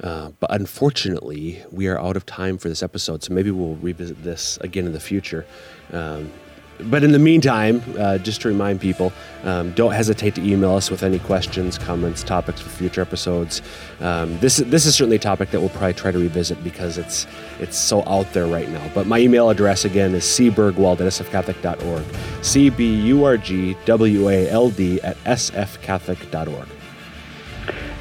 Uh, 0.03 0.31
but 0.39 0.51
unfortunately, 0.51 1.63
we 1.71 1.87
are 1.87 1.99
out 1.99 2.17
of 2.17 2.25
time 2.25 2.57
for 2.57 2.69
this 2.69 2.83
episode, 2.83 3.23
so 3.23 3.33
maybe 3.33 3.51
we'll 3.51 3.75
revisit 3.75 4.23
this 4.23 4.57
again 4.61 4.85
in 4.85 4.93
the 4.93 4.99
future. 4.99 5.45
Um, 5.93 6.31
but 6.79 7.03
in 7.03 7.11
the 7.11 7.19
meantime, 7.19 7.81
uh, 7.97 8.17
just 8.17 8.41
to 8.41 8.49
remind 8.49 8.81
people, 8.81 9.13
um, 9.43 9.71
don't 9.73 9.93
hesitate 9.93 10.35
to 10.35 10.41
email 10.43 10.75
us 10.75 10.91
with 10.91 11.03
any 11.03 11.19
questions, 11.19 11.77
comments, 11.77 12.23
topics 12.23 12.59
for 12.59 12.69
future 12.69 13.01
episodes. 13.01 13.61
Um, 14.01 14.37
this 14.39 14.57
this 14.57 14.85
is 14.85 14.95
certainly 14.95 15.15
a 15.15 15.19
topic 15.19 15.51
that 15.51 15.59
we'll 15.61 15.69
probably 15.69 15.93
try 15.93 16.11
to 16.11 16.19
revisit 16.19 16.61
because 16.63 16.97
it's 16.97 17.27
it's 17.59 17.77
so 17.77 18.03
out 18.07 18.31
there 18.33 18.47
right 18.47 18.69
now. 18.69 18.85
But 18.93 19.07
my 19.07 19.19
email 19.19 19.49
address 19.49 19.85
again 19.85 20.13
is 20.15 20.23
cburgwald 20.23 20.99
at 20.99 21.07
sfcatholic.org, 21.07 22.03
c 22.43 22.69
b 22.69 22.93
u 23.05 23.23
r 23.23 23.37
g 23.37 23.75
w 23.85 24.29
a 24.29 24.49
l 24.49 24.69
d 24.69 25.01
at 25.01 25.15
sfcatholic.org. 25.23 26.67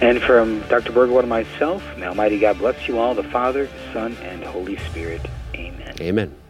And 0.00 0.22
from 0.22 0.60
Dr. 0.68 0.92
Burgwald 0.92 1.20
and 1.20 1.28
myself, 1.28 1.82
may 1.96 2.06
Almighty 2.06 2.38
God 2.38 2.58
bless 2.58 2.76
you 2.88 2.98
all, 2.98 3.14
the 3.14 3.22
Father, 3.22 3.68
Son, 3.92 4.16
and 4.22 4.44
Holy 4.44 4.78
Spirit. 4.90 5.26
Amen. 5.56 5.94
Amen. 6.00 6.43